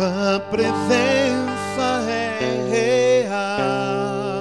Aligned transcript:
Tua 0.00 0.40
presença 0.50 1.88
é 2.08 3.26
real. 3.28 4.40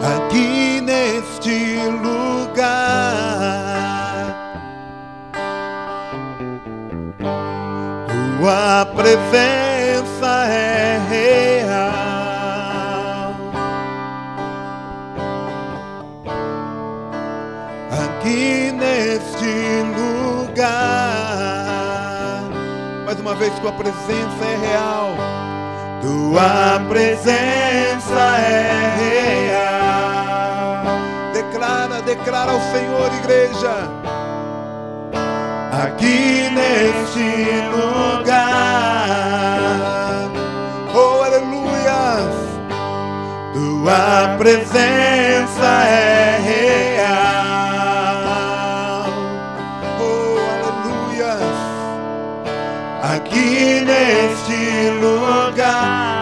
Aqui 0.00 0.80
neste 0.82 1.74
lugar, 2.00 2.70
Tua 8.38 8.86
presença 8.94 9.69
vez, 23.40 23.58
Tua 23.58 23.72
presença 23.72 24.44
é 24.44 24.56
real. 24.66 25.16
Tua 26.02 26.80
presença 26.88 28.20
é 28.38 29.48
real. 29.56 30.84
Declara, 31.32 32.02
declara 32.02 32.52
ao 32.52 32.60
Senhor, 32.60 33.10
igreja. 33.14 33.88
Aqui 35.82 36.50
neste 36.50 37.62
lugar. 37.74 38.28
Oh, 40.94 41.22
aleluia. 41.22 42.18
Tua 43.54 44.36
presença 44.36 45.66
é 45.88 46.39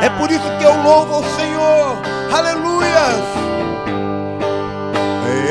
É 0.00 0.08
por 0.10 0.30
isso 0.30 0.48
que 0.58 0.64
eu 0.64 0.80
louvo 0.82 1.16
ao 1.16 1.24
Senhor. 1.24 1.98
Aleluia. 2.32 2.78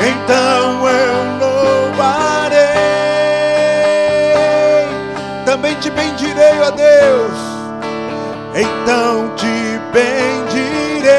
Então 0.09 0.87
eu 0.87 1.15
louvarei. 1.39 2.57
Também 5.45 5.75
te 5.75 5.89
bendirei, 5.89 6.61
ó 6.61 6.71
Deus. 6.71 7.37
Então 8.55 9.35
te 9.35 9.81
bendirei. 9.93 11.11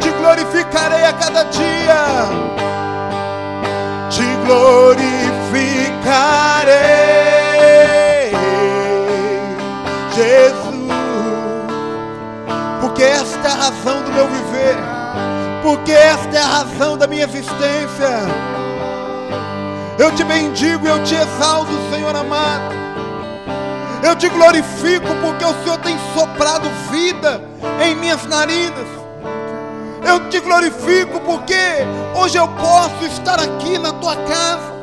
Te 0.00 0.10
glorificarei 0.10 1.04
a 1.04 1.12
cada 1.12 1.44
dia 1.44 2.54
te 4.14 4.22
glorificarei, 4.46 7.03
a 13.54 13.56
razão 13.56 14.02
do 14.02 14.12
meu 14.12 14.26
viver, 14.26 14.76
porque 15.62 15.92
esta 15.92 16.36
é 16.36 16.40
a 16.40 16.46
razão 16.46 16.98
da 16.98 17.06
minha 17.06 17.24
existência. 17.24 18.08
Eu 19.96 20.10
te 20.12 20.24
bendigo 20.24 20.86
eu 20.86 21.02
te 21.04 21.14
exalto, 21.14 21.70
Senhor 21.90 22.14
amado. 22.16 22.74
Eu 24.02 24.16
te 24.16 24.28
glorifico 24.28 25.06
porque 25.22 25.44
o 25.44 25.54
Senhor 25.62 25.78
tem 25.78 25.96
soprado 26.14 26.68
vida 26.90 27.40
em 27.82 27.94
minhas 27.94 28.24
narinas. 28.26 28.86
Eu 30.06 30.28
te 30.28 30.40
glorifico 30.40 31.20
porque 31.20 31.56
hoje 32.14 32.36
eu 32.36 32.48
posso 32.48 33.06
estar 33.06 33.40
aqui 33.40 33.78
na 33.78 33.92
tua 33.92 34.16
casa. 34.16 34.74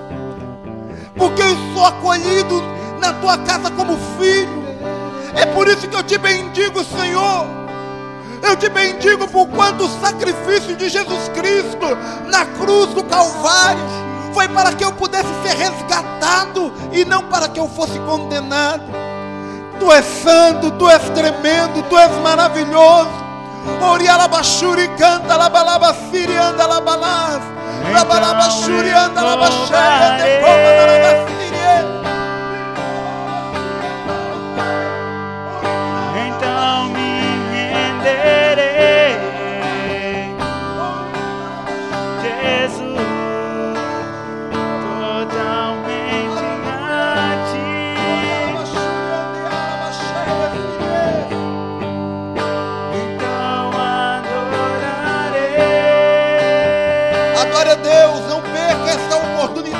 Porque 1.15 1.41
eu 1.41 1.55
sou 1.73 1.85
acolhido 1.85 2.63
na 2.99 3.13
tua 3.13 3.37
casa 3.39 3.69
como 3.69 3.97
filho. 4.17 4.61
É 5.35 5.45
por 5.45 5.67
isso 5.67 5.87
que 5.87 5.95
eu 5.95 6.03
te 6.03 6.17
bendigo, 6.17 6.83
Senhor. 6.83 7.60
Eu 8.43 8.55
te 8.55 8.69
bendigo 8.69 9.27
por 9.27 9.47
quanto 9.47 9.85
o 9.85 10.01
sacrifício 10.01 10.75
de 10.75 10.89
Jesus 10.89 11.29
Cristo 11.29 11.97
na 12.27 12.45
cruz 12.45 12.93
do 12.93 13.03
Calvário 13.03 13.81
foi 14.33 14.47
para 14.47 14.73
que 14.73 14.83
eu 14.83 14.91
pudesse 14.93 15.29
ser 15.43 15.55
resgatado 15.55 16.73
e 16.91 17.05
não 17.05 17.23
para 17.23 17.47
que 17.47 17.59
eu 17.59 17.67
fosse 17.67 17.99
condenado. 17.99 18.83
Tu 19.79 19.91
és 19.91 20.05
santo, 20.05 20.71
tu 20.71 20.89
és 20.89 21.01
tremendo, 21.09 21.83
tu 21.89 21.97
és 21.97 22.11
maravilhoso. 22.21 23.09
Orialabashuri 23.81 24.87
canta 24.97 25.35
labalabasiri 25.37 26.35
anda 26.35 26.65
labalaz. 26.65 27.41
Labalabashuri 27.93 28.89
anda 28.89 29.21
labashaya 29.21 30.17
decoma 30.17 30.69
dalabasiri. 30.77 31.40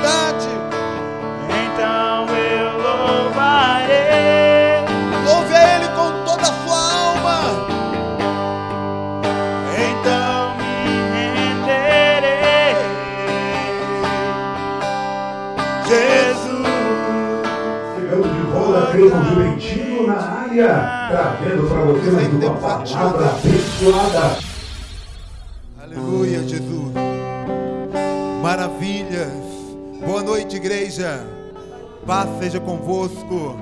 Oportunidade. 0.02 0.50
Então 1.50 2.28
eu 2.36 2.72
louvarei. 2.82 3.92
Louve 5.26 5.54
a 5.54 5.76
Ele 5.76 5.88
com 5.90 6.10
toda 6.26 6.42
a 6.42 6.46
sua 6.46 6.80
alma. 6.94 7.40
Então 9.78 10.58
me 10.58 10.74
renderei, 11.36 12.76
Jesus. 15.88 16.68
Chegando 17.96 18.28
de 18.34 18.42
volta, 18.52 18.80
Cleiton 18.92 19.24
Juventino 19.24 20.08
na 20.08 20.16
área, 20.16 20.72
trazendo 21.10 21.68
para 21.68 21.82
você 21.82 22.10
mais 22.12 22.34
uma 22.34 22.54
palavra 22.56 23.26
abençoada. 23.30 24.26
Aleluia, 25.84 26.40
Jesus. 26.48 26.92
Maravilhas. 28.42 29.51
Boa 30.06 30.24
noite, 30.24 30.56
igreja. 30.56 31.26
Paz 32.06 32.28
seja 32.40 32.60
convosco. 32.60 33.56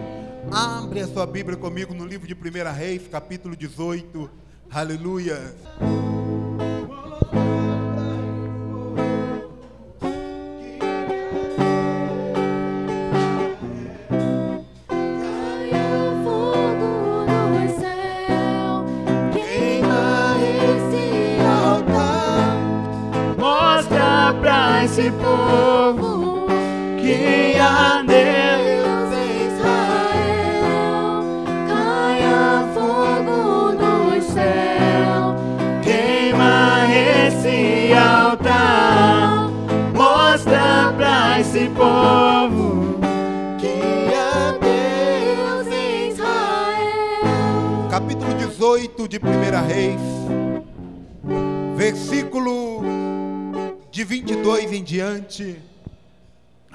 Abre 0.50 1.02
a 1.02 1.08
sua 1.08 1.26
Bíblia 1.26 1.58
comigo 1.58 1.94
no 1.94 2.06
livro 2.06 2.26
de 2.28 2.34
1 2.34 2.74
Reis, 2.74 3.02
capítulo 3.12 3.56
18. 3.56 4.30
Aleluia. 4.72 5.54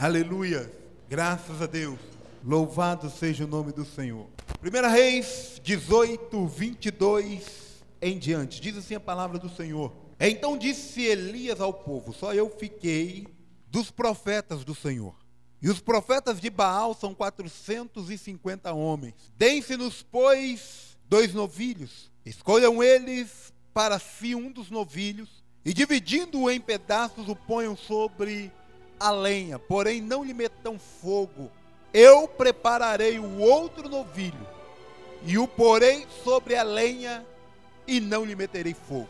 Aleluia. 0.05 0.71
Graças 1.09 1.63
a 1.63 1.67
Deus. 1.67 1.99
Louvado 2.45 3.09
seja 3.09 3.45
o 3.45 3.49
nome 3.49 3.73
do 3.73 3.87
Senhor. 3.87 4.27
1 4.63 4.91
Reis 4.91 5.59
18, 5.65 6.47
22 6.47 7.83
em 8.03 8.19
diante. 8.19 8.61
Diz 8.61 8.77
assim 8.77 8.95
a 8.97 9.01
palavra 9.01 9.39
do 9.39 9.49
Senhor. 9.49 9.91
Então 10.21 10.59
disse 10.59 11.01
Elias 11.01 11.59
ao 11.59 11.73
povo: 11.73 12.13
Só 12.13 12.35
eu 12.35 12.51
fiquei 12.51 13.27
dos 13.71 13.91
profetas 13.91 14.63
do 14.63 14.75
Senhor. 14.75 15.17
E 15.63 15.71
os 15.71 15.81
profetas 15.81 16.39
de 16.39 16.51
Baal 16.51 16.93
são 16.93 17.15
450 17.15 18.75
homens. 18.75 19.15
Deem-se-nos, 19.39 20.03
pois, 20.03 20.99
dois 21.09 21.33
novilhos. 21.33 22.13
Escolham 22.27 22.83
eles 22.83 23.55
para 23.73 23.99
si 23.99 24.35
um 24.35 24.53
dos 24.53 24.71
novilhos 24.71 25.43
e 25.65 25.73
dividindo-o 25.73 26.51
em 26.51 26.61
pedaços 26.61 27.27
o 27.27 27.35
ponham 27.35 27.75
sobre 27.75 28.53
a 28.99 29.11
lenha. 29.11 29.59
Porém, 29.59 30.01
não 30.01 30.25
lhe 30.25 30.35
metam 30.35 30.79
fogo. 30.79 31.51
Eu 31.93 32.27
prepararei 32.27 33.19
o 33.19 33.39
outro 33.39 33.89
novilho 33.89 34.47
e 35.25 35.39
o 35.39 35.47
porei 35.47 36.07
sobre 36.25 36.57
a 36.57 36.63
lenha 36.63 37.25
e 37.87 38.01
não 38.01 38.25
lhe 38.25 38.35
meterei 38.35 38.75
fogo. 38.75 39.09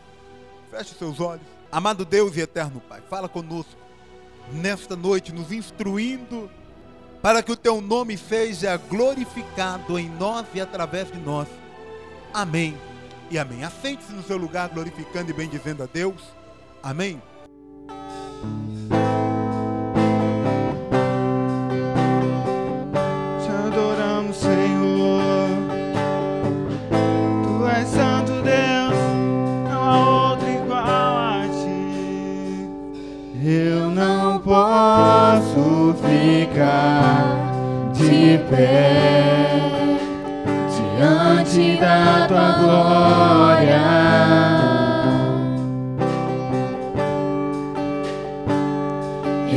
Feche 0.69 0.93
seus 0.95 1.19
olhos. 1.19 1.45
Amado 1.71 2.05
Deus 2.05 2.37
e 2.37 2.41
eterno 2.41 2.81
Pai, 2.87 3.01
fala 3.09 3.27
conosco 3.27 3.75
nesta 4.53 4.95
noite, 4.95 5.33
nos 5.33 5.51
instruindo 5.51 6.49
para 7.21 7.41
que 7.41 7.51
o 7.51 7.57
teu 7.57 7.81
nome 7.81 8.17
seja 8.17 8.77
glorificado 8.77 9.97
em 9.97 10.07
nós 10.07 10.45
e 10.53 10.61
através 10.61 11.11
de 11.11 11.17
nós. 11.17 11.47
Amém 12.33 12.77
e 13.31 13.37
amém. 13.37 13.63
Assente-se 13.63 14.13
no 14.13 14.23
seu 14.23 14.37
lugar, 14.37 14.69
glorificando 14.69 15.31
e 15.31 15.33
bendizendo 15.33 15.81
a 15.81 15.87
Deus. 15.87 16.21
Amém. 16.83 17.21
Pé 38.49 39.97
diante 40.69 41.77
da 41.79 42.27
tua 42.27 42.51
glória. 42.59 43.81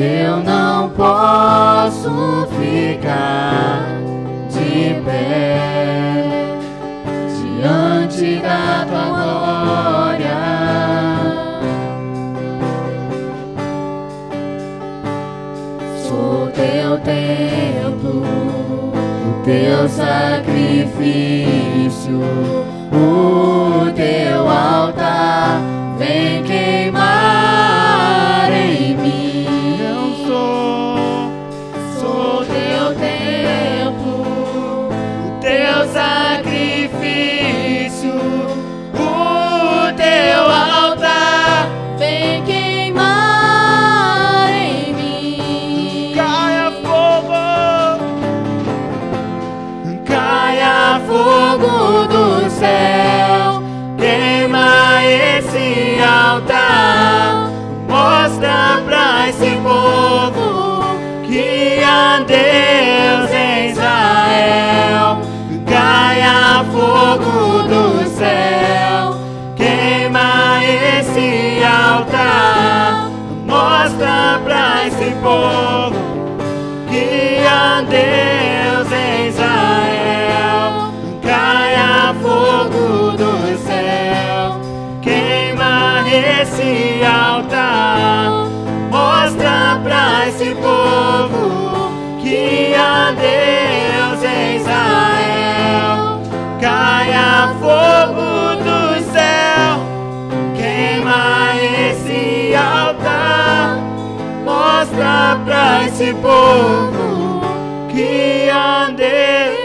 Eu 0.00 0.36
não 0.44 0.90
posso 0.90 2.46
ficar 2.56 3.77
teu 19.48 19.88
sacrifício, 19.88 21.00
o 22.92 23.90
teu 23.92 24.46
altar 24.46 25.62
vem 25.98 26.42
queimar 26.42 26.67
esse 90.28 90.54
povo 90.56 91.90
que 92.20 92.74
há 92.74 93.12
Deus 93.12 94.22
em 94.22 94.56
Israel. 94.56 96.20
Caia 96.60 97.54
fogo 97.58 98.56
do 98.62 99.00
céu, 99.10 99.80
queima 100.54 101.54
esse 101.88 102.54
altar. 102.54 103.78
Mostra 104.44 105.40
pra 105.46 105.86
esse 105.86 106.12
povo 106.14 107.40
que 107.90 108.50
há 108.50 108.90
Deus 108.94 109.57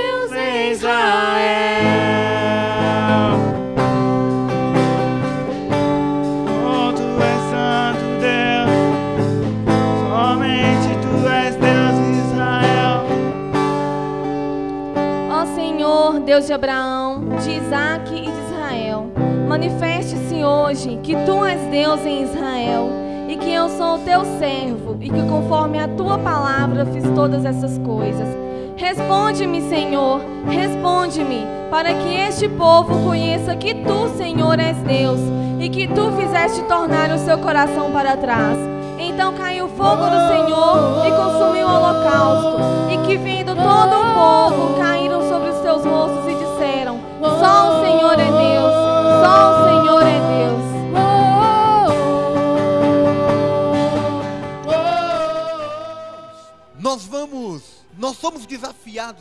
Deus 16.33 16.47
de 16.47 16.53
Abraão, 16.53 17.25
de 17.44 17.51
Isaac 17.57 18.12
e 18.12 18.21
de 18.21 18.47
Israel, 18.47 19.06
manifeste-se 19.47 20.44
hoje 20.44 21.00
que 21.03 21.15
tu 21.27 21.45
és 21.45 21.62
Deus 21.69 22.03
em 22.03 22.24
Israel 22.24 22.89
e 23.30 23.38
que 23.38 23.53
eu 23.53 23.69
sou 23.69 23.97
o 23.97 24.00
teu 24.00 24.25
servo 24.39 24.97
e 25.00 25.12
que 25.12 25.21
conforme 25.30 25.77
a 25.77 25.88
tua 25.89 26.18
palavra 26.18 26.88
fiz 26.88 27.03
todas 27.13 27.45
essas 27.45 27.77
coisas. 27.77 28.27
Responde-me, 28.75 29.62
Senhor, 29.69 30.21
responde-me, 30.50 31.45
para 31.69 31.94
que 31.94 32.15
este 32.15 32.50
povo 32.50 33.03
conheça 33.03 33.56
que 33.56 33.75
tu, 33.75 34.09
Senhor, 34.18 34.59
és 34.59 34.77
Deus 34.77 35.19
e 35.59 35.69
que 35.69 35.88
tu 35.88 36.13
fizeste 36.13 36.63
tornar 36.63 37.12
o 37.12 37.19
seu 37.19 37.38
coração 37.38 37.91
para 37.91 38.18
trás. 38.18 38.57
Então 38.97 39.36
caiu 39.36 39.65
o 39.65 39.69
fogo 39.69 40.06
do 40.06 40.27
Senhor 40.29 41.06
e 41.06 41.12
consumiu 41.12 41.67
o 41.67 41.75
holocausto, 41.75 42.58
e 42.91 42.98
que 43.05 43.17
vindo 43.17 43.53
todo 43.53 44.00
o 44.00 44.13
povo 44.15 44.83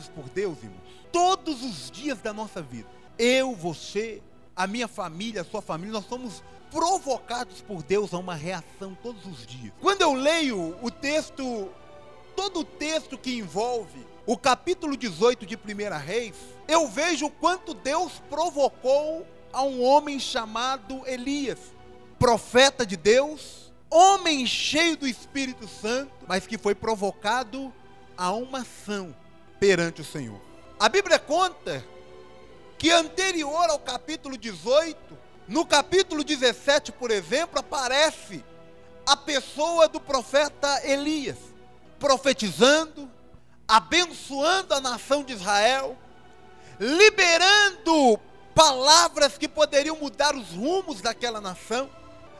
por 0.09 0.29
Deus, 0.29 0.57
irmãos, 0.63 0.81
todos 1.11 1.63
os 1.63 1.89
dias 1.91 2.19
da 2.21 2.33
nossa 2.33 2.61
vida. 2.61 2.89
Eu, 3.17 3.55
você, 3.55 4.21
a 4.55 4.65
minha 4.65 4.87
família, 4.87 5.41
a 5.41 5.45
sua 5.45 5.61
família, 5.61 5.93
nós 5.93 6.05
somos 6.05 6.43
provocados 6.71 7.61
por 7.61 7.83
Deus 7.83 8.13
a 8.13 8.17
uma 8.17 8.33
reação 8.33 8.97
todos 9.01 9.25
os 9.25 9.45
dias. 9.45 9.73
Quando 9.79 10.01
eu 10.01 10.13
leio 10.13 10.75
o 10.81 10.89
texto, 10.89 11.69
todo 12.35 12.61
o 12.61 12.65
texto 12.65 13.17
que 13.17 13.37
envolve 13.37 14.05
o 14.25 14.35
capítulo 14.35 14.97
18 14.97 15.45
de 15.45 15.55
1 15.55 15.59
Reis, 16.03 16.35
eu 16.67 16.87
vejo 16.87 17.27
o 17.27 17.29
quanto 17.29 17.75
Deus 17.75 18.13
provocou 18.29 19.27
a 19.51 19.61
um 19.61 19.83
homem 19.83 20.19
chamado 20.19 21.03
Elias, 21.05 21.59
profeta 22.17 22.85
de 22.85 22.97
Deus, 22.97 23.71
homem 23.89 24.47
cheio 24.47 24.97
do 24.97 25.07
Espírito 25.07 25.67
Santo, 25.67 26.11
mas 26.27 26.47
que 26.47 26.57
foi 26.57 26.73
provocado 26.73 27.71
a 28.17 28.31
uma 28.31 28.61
ação 28.61 29.15
perante 29.63 30.01
o 30.01 30.03
Senhor. 30.03 30.41
A 30.77 30.89
Bíblia 30.89 31.17
conta 31.17 31.81
que 32.77 32.91
anterior 32.91 33.69
ao 33.69 33.79
capítulo 33.79 34.37
18, 34.37 35.17
no 35.47 35.65
capítulo 35.65 36.21
17, 36.21 36.91
por 36.91 37.09
exemplo, 37.09 37.57
aparece 37.57 38.43
a 39.05 39.15
pessoa 39.15 39.87
do 39.87 40.01
profeta 40.01 40.85
Elias, 40.85 41.37
profetizando, 41.97 43.09
abençoando 43.65 44.73
a 44.73 44.81
nação 44.81 45.23
de 45.23 45.31
Israel, 45.31 45.97
liberando 46.77 48.19
palavras 48.53 49.37
que 49.37 49.47
poderiam 49.47 49.95
mudar 49.95 50.35
os 50.35 50.49
rumos 50.49 50.99
daquela 50.99 51.39
nação. 51.39 51.89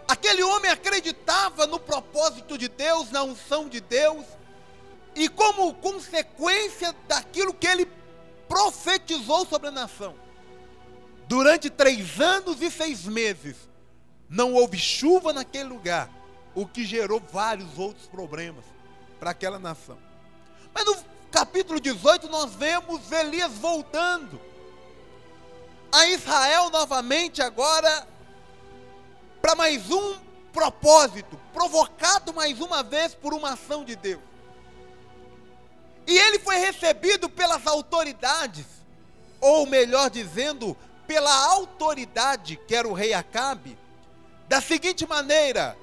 Aquele 0.09 0.43
homem 0.43 0.69
acreditava 0.69 1.65
no 1.67 1.79
propósito 1.79 2.57
de 2.57 2.67
Deus, 2.67 3.11
na 3.11 3.23
unção 3.23 3.69
de 3.69 3.79
Deus, 3.79 4.25
e 5.15 5.29
como 5.29 5.73
consequência 5.75 6.93
daquilo 7.07 7.53
que 7.53 7.67
ele 7.67 7.87
profetizou 8.47 9.45
sobre 9.45 9.69
a 9.69 9.71
nação, 9.71 10.15
durante 11.27 11.69
três 11.69 12.19
anos 12.19 12.61
e 12.61 12.69
seis 12.69 13.05
meses, 13.05 13.55
não 14.29 14.53
houve 14.53 14.77
chuva 14.77 15.31
naquele 15.33 15.69
lugar, 15.69 16.09
o 16.55 16.65
que 16.65 16.83
gerou 16.85 17.21
vários 17.31 17.77
outros 17.77 18.07
problemas 18.07 18.65
para 19.19 19.31
aquela 19.31 19.59
nação. 19.59 19.97
Mas 20.73 20.85
no 20.85 20.95
capítulo 21.31 21.79
18 21.79 22.27
nós 22.29 22.53
vemos 22.55 23.11
Elias 23.11 23.53
voltando 23.53 24.39
a 25.91 26.07
Israel 26.07 26.69
novamente 26.71 27.41
agora 27.41 28.07
para 29.41 29.55
mais 29.55 29.91
um 29.91 30.15
propósito, 30.51 31.39
provocado 31.51 32.33
mais 32.33 32.59
uma 32.59 32.81
vez 32.81 33.13
por 33.13 33.33
uma 33.33 33.53
ação 33.53 33.83
de 33.83 33.95
Deus. 33.95 34.32
E 36.05 36.17
ele 36.17 36.39
foi 36.39 36.57
recebido 36.57 37.29
pelas 37.29 37.65
autoridades, 37.65 38.65
ou 39.39 39.65
melhor 39.65 40.09
dizendo, 40.09 40.75
pela 41.07 41.33
autoridade, 41.51 42.59
que 42.67 42.75
era 42.75 42.87
o 42.87 42.93
rei 42.93 43.13
Acabe, 43.13 43.77
da 44.47 44.61
seguinte 44.61 45.07
maneira: 45.07 45.77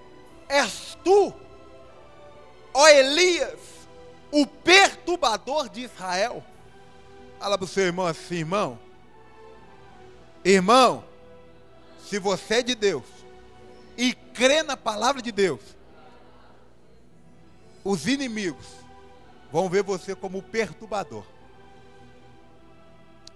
És 0.49 0.97
tu, 1.03 1.33
ó 2.75 2.89
Elias, 2.89 3.59
o 4.31 4.47
perturbador 4.47 5.69
de 5.69 5.83
Israel? 5.83 6.45
Fala 7.39 7.57
para 7.57 7.65
o 7.65 7.69
seu 7.69 7.85
irmão 7.85 8.07
assim, 8.07 8.37
irmão. 8.37 8.79
Irmão, 10.45 11.05
se 12.07 12.19
você 12.19 12.57
é 12.57 12.63
de 12.63 12.75
Deus 12.75 13.05
e 13.97 14.13
crê 14.13 14.63
na 14.63 14.77
palavra 14.77 15.23
de 15.23 15.33
Deus, 15.33 15.61
os 17.83 18.07
inimigos 18.07 18.80
vão 19.53 19.69
ver 19.69 19.83
você 19.83 20.15
como 20.15 20.43
perturbador. 20.43 21.25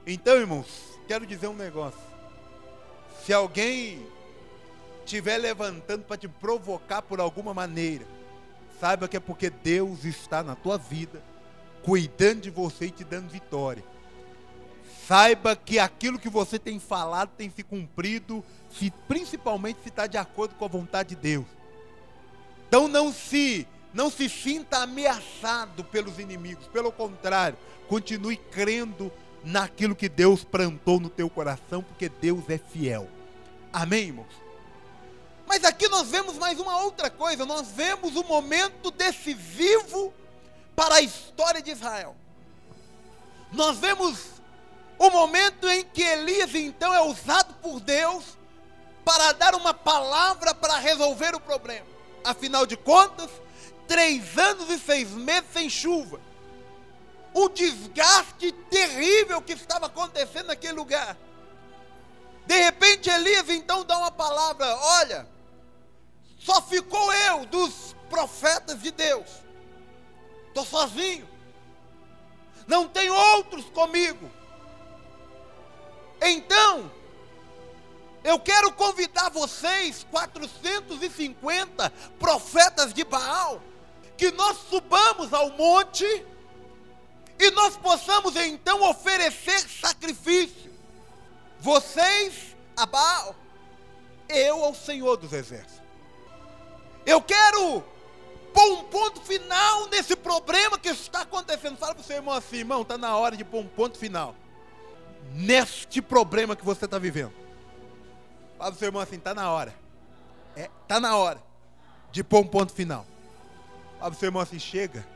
Então, 0.06 0.36
irmãos, 0.36 0.66
quero 1.08 1.26
dizer 1.26 1.48
um 1.48 1.54
negócio. 1.54 2.00
Se 3.24 3.32
alguém 3.32 4.06
estiver 5.04 5.38
levantando 5.38 6.04
para 6.04 6.16
te 6.16 6.28
provocar 6.28 7.02
por 7.02 7.20
alguma 7.20 7.54
maneira, 7.54 8.06
saiba 8.80 9.08
que 9.08 9.16
é 9.16 9.20
porque 9.20 9.48
Deus 9.48 10.04
está 10.04 10.42
na 10.42 10.54
tua 10.54 10.76
vida, 10.76 11.22
cuidando 11.82 12.42
de 12.42 12.50
você 12.50 12.86
e 12.86 12.90
te 12.90 13.04
dando 13.04 13.30
vitória. 13.30 13.84
Saiba 15.06 15.54
que 15.54 15.78
aquilo 15.78 16.18
que 16.18 16.30
você 16.30 16.58
tem 16.58 16.78
falado 16.78 17.30
tem 17.36 17.50
se 17.50 17.62
cumprido, 17.62 18.42
se, 18.70 18.90
principalmente 19.06 19.80
se 19.82 19.90
está 19.90 20.06
de 20.06 20.16
acordo 20.16 20.54
com 20.54 20.64
a 20.64 20.68
vontade 20.68 21.10
de 21.10 21.16
Deus. 21.16 21.46
Então 22.68 22.88
não 22.88 23.12
se 23.12 23.66
não 23.94 24.10
se 24.10 24.28
sinta 24.28 24.78
ameaçado 24.78 25.84
pelos 25.84 26.18
inimigos, 26.18 26.66
pelo 26.66 26.90
contrário, 26.90 27.56
continue 27.88 28.36
crendo 28.36 29.10
naquilo 29.44 29.94
que 29.94 30.08
Deus 30.08 30.42
plantou 30.42 30.98
no 30.98 31.08
teu 31.08 31.30
coração, 31.30 31.80
porque 31.82 32.08
Deus 32.08 32.50
é 32.50 32.58
fiel. 32.58 33.08
Amém, 33.72 34.08
irmãos? 34.08 34.44
Mas 35.46 35.62
aqui 35.62 35.88
nós 35.88 36.08
vemos 36.08 36.36
mais 36.36 36.58
uma 36.58 36.78
outra 36.78 37.08
coisa, 37.08 37.46
nós 37.46 37.68
vemos 37.68 38.16
um 38.16 38.24
momento 38.24 38.90
decisivo 38.90 40.12
para 40.74 40.96
a 40.96 41.00
história 41.00 41.62
de 41.62 41.70
Israel. 41.70 42.16
Nós 43.52 43.78
vemos 43.78 44.18
o 44.98 45.10
momento 45.10 45.68
em 45.68 45.84
que 45.84 46.02
Elias 46.02 46.52
então 46.54 46.92
é 46.92 47.02
usado 47.02 47.54
por 47.62 47.78
Deus 47.78 48.36
para 49.04 49.32
dar 49.32 49.54
uma 49.54 49.72
palavra 49.72 50.52
para 50.52 50.78
resolver 50.78 51.34
o 51.34 51.40
problema. 51.40 51.86
Afinal 52.24 52.66
de 52.66 52.76
contas, 52.76 53.30
três 53.86 54.36
anos 54.38 54.68
e 54.70 54.78
seis 54.78 55.10
meses 55.10 55.50
sem 55.52 55.68
chuva. 55.68 56.20
O 57.32 57.48
desgaste 57.48 58.52
terrível 58.70 59.42
que 59.42 59.52
estava 59.52 59.86
acontecendo 59.86 60.46
naquele 60.46 60.74
lugar. 60.74 61.16
De 62.46 62.56
repente, 62.62 63.10
Elias 63.10 63.48
então 63.48 63.84
dá 63.84 63.98
uma 63.98 64.10
palavra: 64.10 64.66
olha, 64.76 65.28
só 66.38 66.60
ficou 66.62 67.12
eu 67.12 67.46
dos 67.46 67.96
profetas 68.08 68.80
de 68.82 68.90
Deus. 68.90 69.28
Estou 70.48 70.64
sozinho. 70.64 71.28
Não 72.66 72.88
tem 72.88 73.10
outros 73.10 73.64
comigo. 73.66 74.30
Então, 76.20 76.90
eu 78.22 78.38
quero 78.38 78.72
convidar 78.72 79.28
vocês, 79.30 80.06
450 80.10 81.90
profetas 82.18 82.94
de 82.94 83.04
Baal, 83.04 83.60
que 84.16 84.30
nós 84.32 84.58
subamos 84.70 85.32
ao 85.32 85.50
monte 85.50 86.04
e 87.38 87.50
nós 87.50 87.76
possamos 87.76 88.36
então 88.36 88.88
oferecer 88.88 89.60
sacrifício. 89.68 90.72
Vocês 91.58 92.54
a 92.76 92.86
Baal, 92.86 93.34
eu 94.28 94.64
ao 94.64 94.74
Senhor 94.74 95.16
dos 95.16 95.32
Exércitos. 95.32 95.82
Eu 97.06 97.20
quero 97.20 97.82
pôr 98.52 98.72
um 98.72 98.84
ponto 98.84 99.20
final 99.20 99.88
nesse 99.88 100.14
problema 100.14 100.78
que 100.78 100.88
está 100.88 101.22
acontecendo. 101.22 101.76
Fala 101.76 101.94
para 101.94 102.02
o 102.02 102.04
seu 102.04 102.16
irmão 102.16 102.34
assim, 102.34 102.56
irmão, 102.58 102.82
está 102.82 102.96
na 102.96 103.16
hora 103.16 103.36
de 103.36 103.44
pôr 103.44 103.60
um 103.60 103.68
ponto 103.68 103.98
final 103.98 104.34
neste 105.32 106.00
problema 106.00 106.54
que 106.54 106.64
você 106.64 106.84
está 106.84 106.98
vivendo. 106.98 107.32
Fala 108.56 108.70
para 108.70 108.76
o 108.76 108.78
seu 108.78 108.86
irmão 108.86 109.02
assim, 109.02 109.16
está 109.16 109.34
na 109.34 109.50
hora. 109.50 109.74
É, 110.56 110.70
está 110.82 111.00
na 111.00 111.16
hora 111.16 111.42
de 112.12 112.22
pôr 112.22 112.40
um 112.40 112.46
ponto 112.46 112.72
final. 112.72 113.04
Fala 114.04 114.10
para 114.10 114.16
o 114.18 114.20
seu 114.20 114.26
irmão 114.26 114.42
assim, 114.42 114.58
chega. 114.58 115.06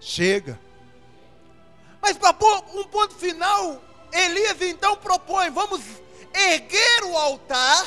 Chega. 0.00 0.58
Mas 2.00 2.18
para 2.18 2.32
pôr 2.32 2.64
um 2.74 2.82
ponto 2.82 3.14
final, 3.14 3.80
Elias 4.12 4.60
então 4.62 4.96
propõe: 4.96 5.48
vamos 5.50 5.80
erguer 6.34 7.04
o 7.04 7.16
altar, 7.16 7.86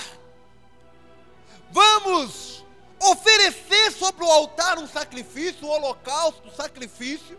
vamos 1.72 2.64
oferecer 3.02 3.92
sobre 3.92 4.24
o 4.24 4.32
altar 4.32 4.78
um 4.80 4.88
sacrifício, 4.88 5.68
um 5.68 5.72
holocausto, 5.72 6.48
um 6.48 6.56
sacrifício, 6.56 7.38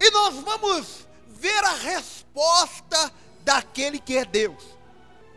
e 0.00 0.10
nós 0.12 0.36
vamos 0.36 1.06
ver 1.28 1.62
a 1.62 1.74
resposta 1.74 3.12
daquele 3.42 3.98
que 3.98 4.16
é 4.16 4.24
Deus. 4.24 4.64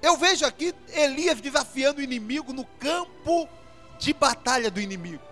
Eu 0.01 0.15
vejo 0.15 0.45
aqui 0.45 0.73
Elias 0.87 1.41
desafiando 1.41 1.99
o 1.99 2.03
inimigo 2.03 2.53
no 2.53 2.63
campo 2.63 3.49
de 3.99 4.13
batalha 4.13 4.71
do 4.71 4.79
inimigo. 4.79 5.26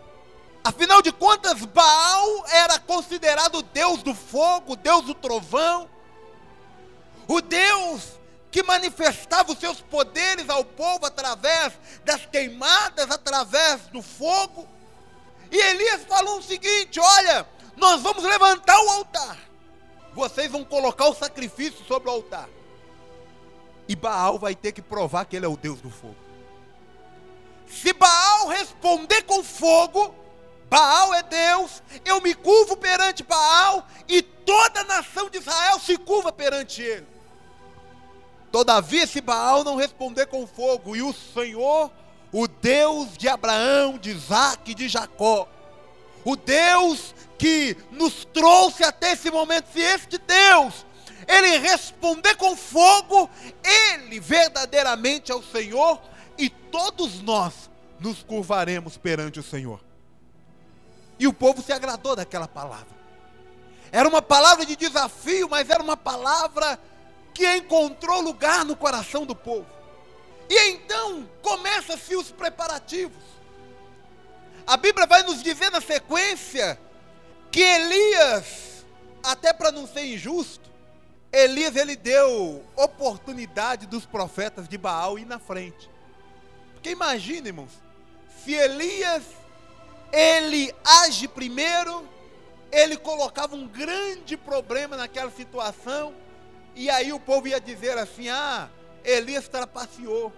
Afinal 0.65 0.99
de 0.99 1.11
contas, 1.11 1.63
Baal 1.63 2.43
era 2.47 2.79
considerado 2.79 3.59
o 3.59 3.61
Deus 3.61 4.01
do 4.01 4.15
fogo, 4.15 4.75
Deus 4.75 5.05
do 5.05 5.13
trovão, 5.13 5.87
o 7.27 7.39
Deus 7.39 8.19
que 8.49 8.63
manifestava 8.63 9.51
os 9.51 9.59
seus 9.59 9.79
poderes 9.79 10.49
ao 10.49 10.65
povo 10.65 11.05
através 11.05 11.73
das 12.03 12.25
queimadas, 12.25 13.11
através 13.11 13.81
do 13.89 14.01
fogo. 14.01 14.67
E 15.51 15.55
Elias 15.55 16.01
falou 16.05 16.39
o 16.39 16.43
seguinte: 16.43 16.99
olha, 16.99 17.47
nós 17.77 18.01
vamos 18.01 18.23
levantar 18.23 18.81
o 18.85 18.89
altar, 18.89 19.37
vocês 20.15 20.51
vão 20.51 20.65
colocar 20.65 21.05
o 21.05 21.13
sacrifício 21.13 21.85
sobre 21.85 22.09
o 22.09 22.13
altar, 22.13 22.49
e 23.87 23.95
Baal 23.95 24.39
vai 24.39 24.55
ter 24.55 24.71
que 24.71 24.81
provar 24.81 25.25
que 25.25 25.35
ele 25.35 25.45
é 25.45 25.49
o 25.49 25.57
Deus 25.57 25.79
do 25.79 25.91
fogo. 25.91 26.17
Se 27.67 27.93
Baal 27.93 28.47
responder 28.47 29.21
com 29.25 29.43
fogo, 29.43 30.24
Baal 30.75 31.13
é 31.13 31.23
Deus, 31.23 31.81
eu 32.03 32.19
me 32.19 32.33
curvo 32.33 32.75
perante 32.75 33.23
Baal 33.23 33.87
e 34.09 34.21
toda 34.21 34.81
a 34.81 34.83
nação 34.83 35.29
de 35.29 35.37
Israel 35.37 35.79
se 35.79 35.97
curva 35.97 36.33
perante 36.33 36.81
ele. 36.81 37.07
Todavia, 38.51 39.07
se 39.07 39.21
Baal 39.21 39.63
não 39.63 39.77
responder 39.77 40.25
com 40.25 40.45
fogo, 40.45 40.93
e 40.93 41.01
o 41.01 41.13
Senhor, 41.13 41.89
o 42.29 42.45
Deus 42.45 43.17
de 43.17 43.29
Abraão, 43.29 43.97
de 43.97 44.11
Isaac 44.11 44.69
e 44.69 44.75
de 44.75 44.89
Jacó, 44.89 45.47
o 46.25 46.35
Deus 46.35 47.15
que 47.37 47.77
nos 47.89 48.25
trouxe 48.25 48.83
até 48.83 49.13
esse 49.13 49.31
momento, 49.31 49.71
se 49.71 49.79
este 49.79 50.17
Deus, 50.17 50.85
ele 51.25 51.57
responder 51.57 52.35
com 52.35 52.53
fogo, 52.53 53.29
ele 53.63 54.19
verdadeiramente 54.19 55.31
é 55.31 55.35
o 55.35 55.41
Senhor, 55.41 56.01
e 56.37 56.49
todos 56.49 57.21
nós 57.21 57.69
nos 57.97 58.21
curvaremos 58.23 58.97
perante 58.97 59.39
o 59.39 59.43
Senhor. 59.43 59.84
E 61.17 61.27
o 61.27 61.33
povo 61.33 61.61
se 61.61 61.71
agradou 61.71 62.15
daquela 62.15 62.47
palavra. 62.47 62.95
Era 63.91 64.07
uma 64.07 64.21
palavra 64.21 64.65
de 64.65 64.75
desafio, 64.75 65.47
mas 65.49 65.69
era 65.69 65.81
uma 65.81 65.95
palavra 65.95 66.79
que 67.33 67.45
encontrou 67.55 68.21
lugar 68.21 68.65
no 68.65 68.75
coração 68.75 69.25
do 69.25 69.35
povo. 69.35 69.67
E 70.49 70.69
então 70.69 71.27
começa-se 71.41 72.15
os 72.15 72.31
preparativos. 72.31 73.23
A 74.67 74.77
Bíblia 74.77 75.05
vai 75.05 75.23
nos 75.23 75.41
dizer 75.43 75.69
na 75.69 75.81
sequência 75.81 76.79
que 77.51 77.61
Elias, 77.61 78.85
até 79.23 79.53
para 79.53 79.71
não 79.71 79.87
ser 79.87 80.05
injusto, 80.05 80.69
Elias 81.31 81.75
ele 81.75 81.95
deu 81.95 82.63
oportunidade 82.75 83.85
dos 83.85 84.05
profetas 84.05 84.67
de 84.67 84.77
Baal 84.77 85.19
ir 85.19 85.25
na 85.25 85.37
frente. 85.37 85.89
Porque 86.73 86.89
imagine, 86.89 87.49
irmãos, 87.49 87.71
se 88.43 88.53
Elias 88.53 89.23
ele 90.15 90.73
age 91.03 91.27
primeiro, 91.27 92.07
ele 92.71 92.95
colocava 92.95 93.53
um 93.53 93.67
grande 93.67 94.37
problema 94.37 94.95
naquela 94.95 95.29
situação, 95.29 96.15
e 96.73 96.89
aí 96.89 97.11
o 97.11 97.19
povo 97.19 97.49
ia 97.49 97.59
dizer 97.59 97.97
assim: 97.97 98.29
ah, 98.29 98.69
Elias 99.03 99.49
trapaceou. 99.49 100.31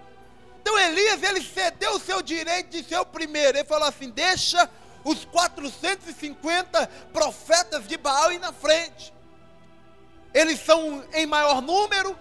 Então 0.59 0.77
Elias, 0.79 1.21
ele 1.21 1.41
cedeu 1.43 1.91
o 1.91 1.99
seu 1.99 2.23
direito 2.23 2.69
de 2.69 2.83
ser 2.83 2.97
o 2.97 3.05
primeiro. 3.05 3.55
Ele 3.55 3.67
falou 3.67 3.87
assim: 3.87 4.09
deixa 4.09 4.67
os 5.03 5.23
450 5.25 6.87
profetas 7.13 7.87
de 7.87 7.97
Baal 7.97 8.31
ir 8.31 8.39
na 8.39 8.51
frente. 8.51 9.13
Eles 10.33 10.59
são 10.59 11.05
em 11.13 11.27
maior 11.27 11.61
número, 11.61 12.17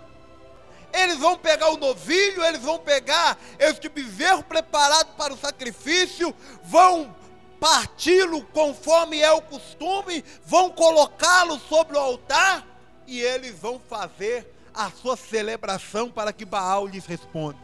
eles 0.92 1.16
vão 1.16 1.38
pegar 1.38 1.70
o 1.70 1.78
novilho, 1.78 2.44
eles 2.44 2.60
vão 2.60 2.78
pegar 2.78 3.38
este 3.58 3.88
bezerro 3.88 4.42
preparado 4.42 5.16
para 5.16 5.32
o 5.32 5.38
sacrifício, 5.38 6.34
vão 6.62 7.14
parti-lo 7.60 8.42
conforme 8.46 9.20
é 9.20 9.32
o 9.32 9.42
costume, 9.42 10.24
vão 10.44 10.70
colocá-lo 10.70 11.58
sobre 11.58 11.96
o 11.96 12.00
altar 12.00 12.66
e 13.06 13.20
eles 13.20 13.58
vão 13.58 13.80
fazer 13.88 14.52
a 14.74 14.90
sua 14.90 15.16
celebração 15.16 16.10
para 16.10 16.32
que 16.32 16.44
Baal 16.44 16.86
lhes 16.86 17.06
responda. 17.06 17.58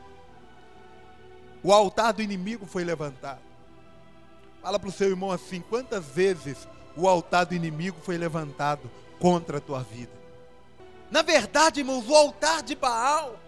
O 1.62 1.72
altar 1.72 2.12
do 2.12 2.22
inimigo 2.22 2.66
foi 2.66 2.84
levantado. 2.84 3.40
Fala 4.62 4.78
para 4.78 4.88
o 4.88 4.92
seu 4.92 5.08
irmão 5.08 5.30
assim: 5.30 5.60
quantas 5.60 6.06
vezes 6.06 6.68
o 6.96 7.08
altar 7.08 7.46
do 7.46 7.54
inimigo 7.54 7.98
foi 8.02 8.16
levantado 8.16 8.90
contra 9.18 9.58
a 9.58 9.60
tua 9.60 9.80
vida? 9.80 10.12
Na 11.10 11.22
verdade, 11.22 11.80
irmãos, 11.80 12.08
o 12.08 12.14
altar 12.14 12.62
de 12.62 12.74
Baal 12.74 13.38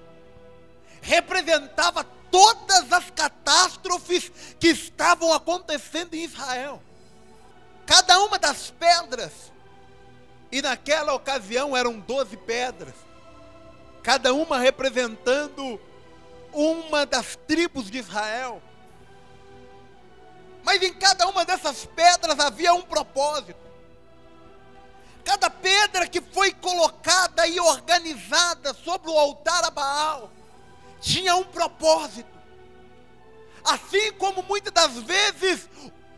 representava 1.01 2.05
todas 2.35 2.93
as 2.93 3.11
catástrofes 3.11 4.33
que 4.59 4.67
estavam 4.67 5.33
acontecendo 5.33 6.15
em 6.15 6.25
Israel. 6.25 6.83
Cada 7.87 8.19
uma 8.23 8.41
das 8.41 8.73
pedras, 8.73 9.31
e 10.51 10.61
naquela 10.61 11.15
ocasião 11.15 11.77
eram 11.77 12.01
doze 12.01 12.37
pedras, 12.37 12.97
cada 14.03 14.35
uma 14.35 14.59
representando 14.59 15.81
uma 16.53 17.07
das 17.07 17.37
tribos 17.47 17.89
de 17.89 17.99
Israel. 17.99 18.61
Mas 20.65 20.83
em 20.83 20.93
cada 20.93 21.29
uma 21.29 21.45
dessas 21.45 21.87
pedras 21.87 22.41
havia 22.41 22.75
um 22.75 22.83
propósito. 22.83 23.63
Cada 25.25 25.49
pedra 25.49 26.09
que 26.09 26.21
foi 26.21 26.53
colocada 26.53 27.47
e 27.47 27.61
organizada 27.61 28.75
sobre 28.75 29.09
o 29.09 29.17
altar 29.17 29.63
a 29.63 29.71
Baal 29.71 30.33
tinha 31.05 31.37
um 31.37 31.45
propósito. 31.45 32.33
Assim 33.63 34.13
como 34.15 34.43
muitas 34.43 34.73
das 34.73 34.99
vezes 35.03 35.69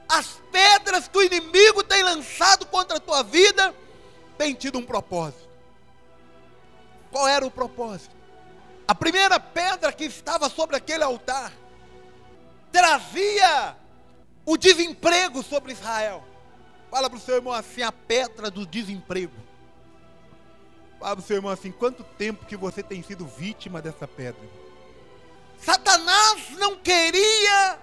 as 0.09 0.41
pedras 0.53 1.09
que 1.09 1.19
o 1.19 1.23
inimigo 1.23 1.83
tem 1.83 2.03
lançado 2.03 2.65
contra 2.67 2.97
a 2.97 3.01
tua 3.01 3.23
vida 3.25 3.75
têm 4.39 4.55
tido 4.55 4.79
um 4.79 4.85
propósito. 4.85 5.49
Qual 7.11 7.27
era 7.27 7.45
o 7.45 7.51
propósito? 7.51 8.15
A 8.87 8.95
primeira 8.95 9.41
pedra 9.41 9.93
que 9.93 10.05
estava 10.05 10.49
sobre 10.49 10.77
aquele 10.77 11.03
altar 11.03 11.53
trazia 12.71 13.77
o 14.45 14.57
desemprego 14.57 15.43
sobre 15.43 15.73
Israel. 15.73 16.23
Fala 16.91 17.11
para 17.11 17.17
o 17.17 17.21
seu 17.21 17.35
irmão 17.35 17.53
assim: 17.53 17.83
a 17.83 17.91
pedra 17.91 18.51
do 18.51 18.65
desemprego. 18.65 19.35
Fala 21.01 21.17
para 21.17 21.23
o 21.25 21.27
seu 21.27 21.37
irmão 21.37 21.51
assim: 21.51 21.73
quanto 21.73 22.05
tempo 22.05 22.47
que 22.47 22.57
você 22.57 22.83
tem 22.83 23.03
sido 23.03 23.27
vítima 23.27 23.83
dessa 23.83 24.07
pedra? 24.07 24.66
Satanás 25.67 26.51
não 26.59 26.77
queria 26.77 27.77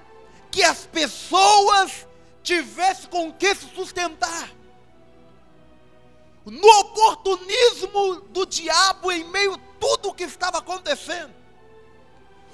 que 0.49 0.63
as 0.63 0.85
pessoas 0.85 2.07
tivessem 2.41 3.09
com 3.09 3.33
que 3.33 3.53
se 3.53 3.67
sustentar. 3.75 4.49
No 6.45 6.79
oportunismo 6.79 8.21
do 8.29 8.45
diabo 8.45 9.11
em 9.11 9.25
meio 9.25 9.55
a 9.55 9.59
tudo 9.81 10.09
o 10.09 10.13
que 10.13 10.23
estava 10.23 10.59
acontecendo. 10.59 11.33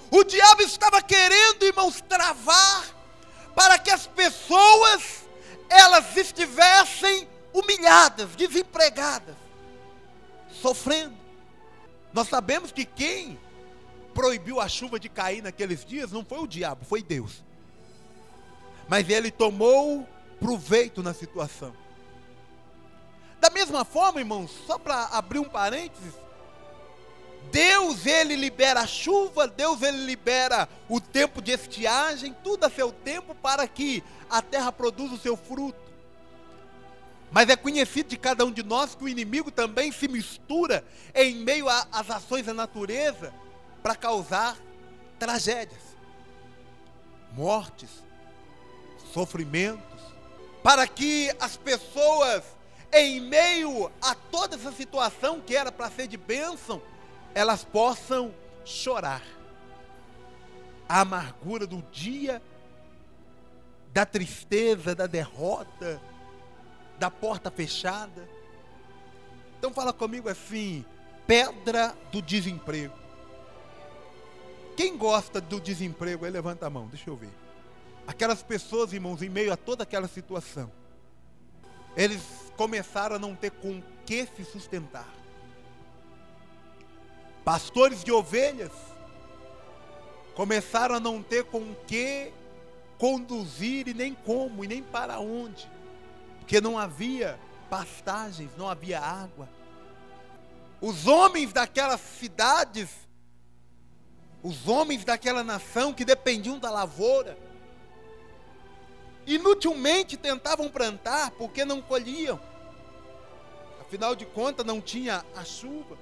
O 0.10 0.24
diabo 0.24 0.64
estava 0.64 1.00
querendo, 1.00 1.62
irmãos, 1.64 2.02
travar 2.10 2.88
para 3.54 3.78
que 3.78 3.92
as 3.92 4.08
pessoas 4.08 5.28
elas 5.70 6.18
estivessem 6.18 7.30
humilhadas, 7.54 8.36
desempregadas, 8.36 9.36
sofrendo. 10.60 11.16
Nós 12.12 12.28
sabemos 12.28 12.72
que 12.72 12.84
quem 12.84 13.40
proibiu 14.14 14.60
a 14.60 14.68
chuva 14.68 15.00
de 15.00 15.10
cair 15.10 15.42
naqueles 15.42 15.86
dias 15.86 16.12
não 16.12 16.24
foi 16.24 16.40
o 16.40 16.48
diabo, 16.48 16.86
foi 16.86 17.02
Deus. 17.02 17.44
Mas 18.88 19.10
ele 19.10 19.32
tomou 19.32 20.08
proveito 20.40 21.04
na 21.04 21.14
situação. 21.14 21.74
Da 23.40 23.50
mesma 23.50 23.86
forma, 23.86 24.20
irmãos, 24.20 24.52
só 24.66 24.78
para 24.78 25.06
abrir 25.06 25.40
um 25.40 25.46
parênteses, 25.46 26.14
Deus 27.52 28.06
ele 28.06 28.36
libera 28.36 28.82
a 28.82 28.88
chuva, 28.88 29.48
Deus 29.48 29.82
ele 29.82 30.06
libera 30.06 30.68
o 30.88 31.00
tempo 31.00 31.42
de 31.42 31.52
estiagem, 31.52 32.36
tudo 32.44 32.66
a 32.66 32.70
seu 32.70 32.92
tempo 32.92 33.34
para 33.34 33.68
que 33.68 34.04
a 34.30 34.42
terra 34.42 34.72
produza 34.72 35.16
o 35.16 35.20
seu 35.20 35.38
fruto. 35.38 35.80
Mas 37.32 37.48
é 37.48 37.56
conhecido 37.56 38.10
de 38.10 38.18
cada 38.18 38.44
um 38.44 38.52
de 38.52 38.64
nós 38.64 38.96
que 38.96 39.04
o 39.04 39.10
inimigo 39.10 39.52
também 39.52 39.92
se 39.92 40.08
mistura 40.08 40.84
em 41.14 41.36
meio 41.36 41.68
às 41.70 42.10
ações 42.10 42.46
da 42.46 42.54
natureza 42.54 43.32
para 43.82 43.96
causar 43.96 44.58
tragédias, 45.18 45.82
mortes, 47.34 48.04
sofrimentos, 49.14 50.02
para 50.64 50.88
que 50.88 51.34
as 51.40 51.58
pessoas, 51.58 52.44
em 52.92 53.20
meio 53.20 53.92
a 54.02 54.14
toda 54.16 54.56
essa 54.56 54.72
situação 54.72 55.40
que 55.40 55.56
era 55.56 55.72
para 55.72 55.90
ser 55.90 56.08
de 56.08 56.18
bênção, 56.18 56.82
elas 57.34 57.64
possam 57.64 58.34
chorar. 58.66 59.24
A 60.88 61.02
amargura 61.02 61.68
do 61.68 61.82
dia, 61.92 62.42
da 63.94 64.06
tristeza, 64.06 64.96
da 64.96 65.08
derrota, 65.08 66.02
da 66.98 67.10
porta 67.10 67.50
fechada. 67.50 68.28
Então 69.58 69.74
fala 69.74 69.94
comigo 69.94 70.30
assim, 70.30 70.86
pedra 71.28 71.96
do 72.12 72.22
desemprego. 72.22 72.94
Quem 74.80 74.96
gosta 74.96 75.42
do 75.42 75.60
desemprego 75.60 76.24
aí 76.24 76.32
levanta 76.32 76.66
a 76.66 76.70
mão, 76.70 76.88
deixa 76.88 77.10
eu 77.10 77.16
ver. 77.18 77.34
Aquelas 78.08 78.42
pessoas, 78.42 78.94
irmãos, 78.94 79.22
em 79.22 79.28
meio 79.28 79.52
a 79.52 79.58
toda 79.58 79.84
aquela 79.84 80.08
situação, 80.08 80.72
eles 81.98 82.22
começaram 82.56 83.18
a 83.18 83.20
não 83.20 83.36
ter 83.36 83.52
com 83.52 83.84
que 84.06 84.26
se 84.28 84.46
sustentar. 84.46 85.06
Pastores 87.44 88.06
de 88.06 88.12
ovelhas 88.14 88.72
começaram 90.34 90.96
a 90.96 91.00
não 91.02 91.22
ter 91.22 91.44
com 91.44 91.76
que 91.86 92.32
conduzir 92.98 93.90
e 93.90 93.94
nem 93.94 94.14
como 94.14 94.64
e 94.64 94.68
nem 94.70 94.82
para 94.82 95.20
onde, 95.20 95.70
porque 96.40 96.62
não 96.62 96.80
havia 96.80 97.38
pastagens, 97.70 98.56
não 98.56 98.70
havia 98.70 99.02
água. 99.02 99.50
Os 100.80 101.06
homens 101.06 101.52
daquelas 101.52 102.00
cidades, 102.00 103.09
os 104.42 104.68
homens 104.68 105.04
daquela 105.04 105.44
nação 105.44 105.94
que 105.94 106.06
dependiam 106.06 106.58
da 106.58 106.72
lavoura, 106.72 107.38
inutilmente 109.28 110.18
tentavam 110.18 110.70
plantar 110.70 111.32
porque 111.32 111.66
não 111.66 111.82
colhiam. 111.82 112.40
Afinal 113.82 114.16
de 114.16 114.26
contas, 114.26 114.66
não 114.66 114.80
tinha 114.80 115.26
a 115.36 115.44
chuva. 115.44 115.98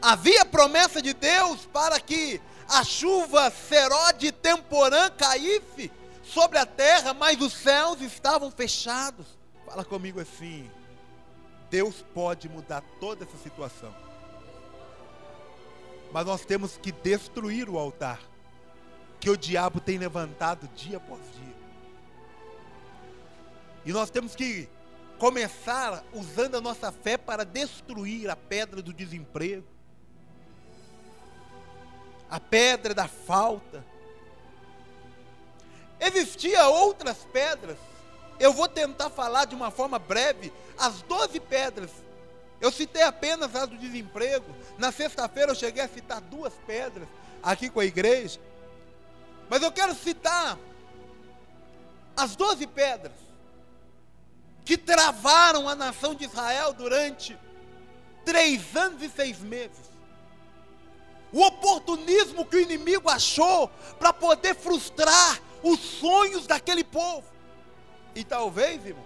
Havia 0.00 0.44
promessa 0.44 1.02
de 1.02 1.12
Deus 1.12 1.66
para 1.66 1.98
que 1.98 2.40
a 2.68 2.84
chuva 2.84 3.50
serode 3.50 4.30
temporã 4.30 5.10
caísse 5.10 5.90
sobre 6.22 6.58
a 6.58 6.66
terra, 6.66 7.12
mas 7.12 7.40
os 7.40 7.52
céus 7.52 8.00
estavam 8.00 8.50
fechados. 8.50 9.26
Fala 9.66 9.84
comigo 9.84 10.20
assim: 10.20 10.70
Deus 11.70 12.04
pode 12.14 12.48
mudar 12.48 12.82
toda 13.00 13.24
essa 13.24 13.36
situação. 13.38 13.92
Mas 16.12 16.26
nós 16.26 16.44
temos 16.44 16.76
que 16.76 16.90
destruir 16.90 17.68
o 17.68 17.78
altar 17.78 18.20
que 19.20 19.28
o 19.28 19.36
diabo 19.36 19.80
tem 19.80 19.98
levantado 19.98 20.68
dia 20.74 20.96
após 20.96 21.20
dia. 21.34 21.54
E 23.84 23.92
nós 23.92 24.10
temos 24.10 24.34
que 24.34 24.68
começar 25.18 26.04
usando 26.12 26.56
a 26.56 26.60
nossa 26.60 26.92
fé 26.92 27.16
para 27.16 27.44
destruir 27.44 28.30
a 28.30 28.36
pedra 28.36 28.80
do 28.80 28.92
desemprego 28.92 29.64
a 32.30 32.38
pedra 32.38 32.94
da 32.94 33.08
falta. 33.08 33.84
Existia 36.00 36.66
outras 36.68 37.18
pedras. 37.32 37.78
Eu 38.38 38.52
vou 38.52 38.68
tentar 38.68 39.10
falar 39.10 39.46
de 39.46 39.54
uma 39.54 39.70
forma 39.70 39.98
breve 39.98 40.52
as 40.78 41.02
doze 41.02 41.40
pedras. 41.40 41.90
Eu 42.60 42.72
citei 42.72 43.02
apenas 43.02 43.54
as 43.54 43.68
do 43.68 43.76
desemprego. 43.76 44.54
Na 44.76 44.90
sexta-feira 44.90 45.52
eu 45.52 45.56
cheguei 45.56 45.82
a 45.82 45.88
citar 45.88 46.20
duas 46.20 46.52
pedras 46.66 47.08
aqui 47.42 47.70
com 47.70 47.80
a 47.80 47.84
igreja. 47.84 48.40
Mas 49.48 49.62
eu 49.62 49.72
quero 49.72 49.94
citar 49.94 50.58
as 52.16 52.34
doze 52.36 52.66
pedras 52.66 53.12
que 54.64 54.76
travaram 54.76 55.68
a 55.68 55.74
nação 55.74 56.14
de 56.14 56.24
Israel 56.24 56.72
durante 56.72 57.38
três 58.24 58.76
anos 58.76 59.02
e 59.02 59.08
seis 59.08 59.38
meses 59.38 59.88
o 61.32 61.42
oportunismo 61.42 62.44
que 62.44 62.56
o 62.56 62.60
inimigo 62.60 63.08
achou 63.08 63.68
para 63.98 64.12
poder 64.12 64.54
frustrar 64.54 65.40
os 65.62 65.78
sonhos 65.78 66.46
daquele 66.46 66.84
povo. 66.84 67.26
E 68.14 68.24
talvez, 68.24 68.84
irmão, 68.84 69.04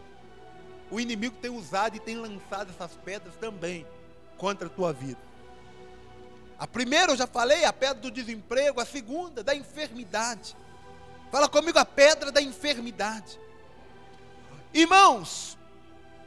o 0.92 1.00
inimigo 1.00 1.35
tenha 1.40 1.55
usado 1.55 1.96
e 1.96 2.00
tenha 2.00 2.20
lançado 2.20 2.70
essas 2.70 2.92
pedras 3.02 3.35
também 3.37 3.87
contra 4.37 4.66
a 4.66 4.70
tua 4.70 4.92
vida. 4.92 5.18
A 6.59 6.66
primeira 6.66 7.11
eu 7.11 7.16
já 7.16 7.26
falei, 7.26 7.64
a 7.64 7.72
pedra 7.72 7.94
do 7.94 8.11
desemprego, 8.11 8.78
a 8.78 8.85
segunda, 8.85 9.42
da 9.42 9.55
enfermidade. 9.55 10.55
Fala 11.31 11.48
comigo 11.48 11.78
a 11.78 11.85
pedra 11.87 12.31
da 12.31 12.42
enfermidade. 12.42 13.40
Irmãos, 14.74 15.57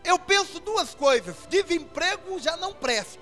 eu 0.04 0.18
penso 0.18 0.60
duas 0.60 0.96
coisas: 0.96 1.36
desemprego 1.48 2.40
já 2.40 2.58
não 2.58 2.74
presta, 2.74 3.22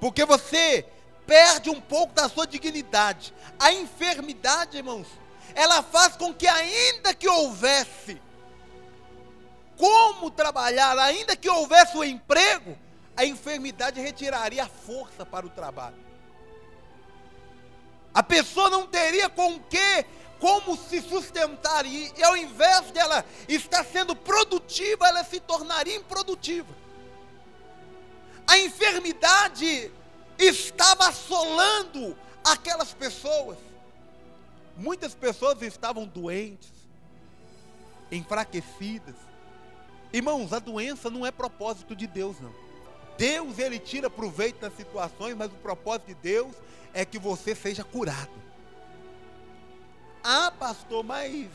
porque 0.00 0.24
você 0.24 0.86
perde 1.26 1.68
um 1.68 1.82
pouco 1.82 2.14
da 2.14 2.30
sua 2.30 2.46
dignidade. 2.46 3.34
A 3.58 3.74
enfermidade, 3.74 4.78
irmãos, 4.78 5.06
ela 5.54 5.82
faz 5.82 6.16
com 6.16 6.32
que, 6.32 6.46
ainda 6.46 7.12
que 7.12 7.28
houvesse 7.28 8.22
como 9.76 10.30
trabalhar, 10.30 10.98
ainda 10.98 11.36
que 11.36 11.48
houvesse 11.48 11.96
o 11.96 12.04
emprego, 12.04 12.76
a 13.16 13.24
enfermidade 13.24 14.00
retiraria 14.00 14.64
a 14.64 14.68
força 14.68 15.24
para 15.24 15.46
o 15.46 15.50
trabalho. 15.50 15.96
A 18.12 18.22
pessoa 18.22 18.70
não 18.70 18.86
teria 18.86 19.28
com 19.28 19.58
que 19.60 20.06
como 20.38 20.76
se 20.76 21.00
sustentar 21.00 21.86
e, 21.86 22.12
e 22.16 22.24
ao 22.24 22.36
invés 22.36 22.90
dela 22.90 23.24
estar 23.48 23.84
sendo 23.84 24.14
produtiva, 24.14 25.06
ela 25.06 25.24
se 25.24 25.40
tornaria 25.40 25.96
improdutiva. 25.96 26.74
A 28.46 28.58
enfermidade 28.58 29.90
estava 30.38 31.08
assolando 31.08 32.16
aquelas 32.44 32.92
pessoas. 32.92 33.58
Muitas 34.76 35.14
pessoas 35.14 35.60
estavam 35.62 36.06
doentes, 36.06 36.70
enfraquecidas. 38.12 39.14
Irmãos, 40.12 40.52
a 40.52 40.58
doença 40.58 41.10
não 41.10 41.26
é 41.26 41.30
propósito 41.30 41.94
de 41.94 42.06
Deus, 42.06 42.40
não. 42.40 42.52
Deus, 43.18 43.58
ele 43.58 43.78
tira 43.78 44.10
proveito 44.10 44.60
das 44.60 44.74
situações, 44.76 45.34
mas 45.34 45.50
o 45.50 45.56
propósito 45.56 46.08
de 46.08 46.14
Deus 46.14 46.54
é 46.92 47.04
que 47.04 47.18
você 47.18 47.54
seja 47.54 47.82
curado. 47.82 48.30
Ah, 50.22 50.50
pastor, 50.50 51.04
mas 51.04 51.48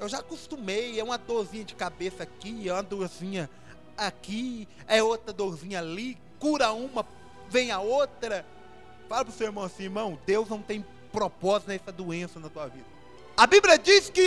eu 0.00 0.08
já 0.08 0.18
acostumei. 0.18 0.98
É 0.98 1.04
uma 1.04 1.18
dorzinha 1.18 1.64
de 1.64 1.74
cabeça 1.74 2.22
aqui, 2.22 2.68
é 2.68 2.72
uma 2.72 2.82
dorzinha 2.82 3.50
aqui, 3.96 4.66
é 4.86 5.02
outra 5.02 5.32
dorzinha 5.32 5.78
ali. 5.78 6.18
Cura 6.38 6.72
uma, 6.72 7.06
vem 7.48 7.70
a 7.70 7.80
outra. 7.80 8.44
Fala 9.08 9.24
para 9.24 9.32
o 9.32 9.36
seu 9.36 9.46
irmão 9.46 9.64
assim, 9.64 9.84
irmão, 9.84 10.18
Deus 10.26 10.48
não 10.48 10.62
tem 10.62 10.84
propósito 11.12 11.68
nessa 11.68 11.92
doença 11.92 12.40
na 12.40 12.48
tua 12.48 12.66
vida. 12.66 12.86
A 13.36 13.46
Bíblia 13.46 13.78
diz 13.78 14.10
que 14.10 14.26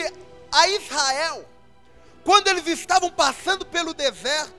a 0.52 0.68
Israel, 0.70 1.46
quando 2.28 2.50
eles 2.50 2.68
estavam 2.68 3.10
passando 3.10 3.66
pelo 3.66 3.94
deserto, 3.94 4.54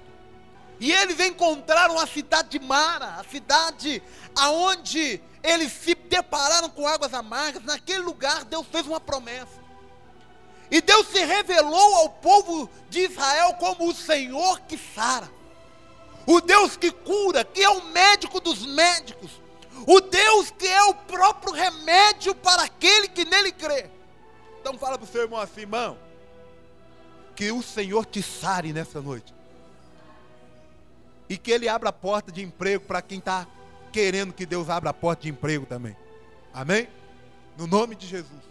e 0.80 0.90
eles 0.90 1.20
encontraram 1.20 1.98
a 1.98 2.06
cidade 2.06 2.48
de 2.48 2.58
Mara, 2.58 3.16
a 3.20 3.24
cidade 3.24 4.02
aonde 4.34 5.20
eles 5.42 5.70
se 5.70 5.94
depararam 5.94 6.70
com 6.70 6.88
águas 6.88 7.12
amargas, 7.12 7.62
naquele 7.64 7.98
lugar 7.98 8.46
Deus 8.46 8.66
fez 8.72 8.86
uma 8.86 8.98
promessa. 8.98 9.60
E 10.70 10.80
Deus 10.80 11.08
se 11.08 11.22
revelou 11.22 11.96
ao 11.96 12.08
povo 12.08 12.70
de 12.88 13.00
Israel 13.00 13.52
como 13.60 13.90
o 13.90 13.94
Senhor 13.94 14.60
que 14.60 14.78
sara, 14.78 15.30
o 16.26 16.40
Deus 16.40 16.74
que 16.74 16.90
cura, 16.90 17.44
que 17.44 17.62
é 17.62 17.68
o 17.68 17.84
médico 17.84 18.40
dos 18.40 18.64
médicos, 18.64 19.30
o 19.86 20.00
Deus 20.00 20.50
que 20.52 20.66
é 20.66 20.84
o 20.84 20.94
próprio 20.94 21.52
remédio 21.52 22.34
para 22.34 22.62
aquele 22.62 23.08
que 23.08 23.26
nele 23.26 23.52
crê. 23.52 23.90
Então 24.58 24.78
fala 24.78 24.96
para 24.96 25.04
o 25.04 25.12
seu 25.12 25.20
irmão 25.20 25.38
assim, 25.38 25.60
irmão, 25.60 26.07
que 27.38 27.52
o 27.52 27.62
Senhor 27.62 28.04
te 28.04 28.20
sare 28.20 28.72
nessa 28.72 29.00
noite. 29.00 29.32
E 31.28 31.38
que 31.38 31.52
Ele 31.52 31.68
abra 31.68 31.90
a 31.90 31.92
porta 31.92 32.32
de 32.32 32.42
emprego 32.42 32.84
para 32.84 33.00
quem 33.00 33.20
está 33.20 33.46
querendo 33.92 34.32
que 34.32 34.44
Deus 34.44 34.68
abra 34.68 34.90
a 34.90 34.92
porta 34.92 35.22
de 35.22 35.28
emprego 35.28 35.64
também. 35.64 35.96
Amém? 36.52 36.88
No 37.56 37.68
nome 37.68 37.94
de 37.94 38.08
Jesus. 38.08 38.42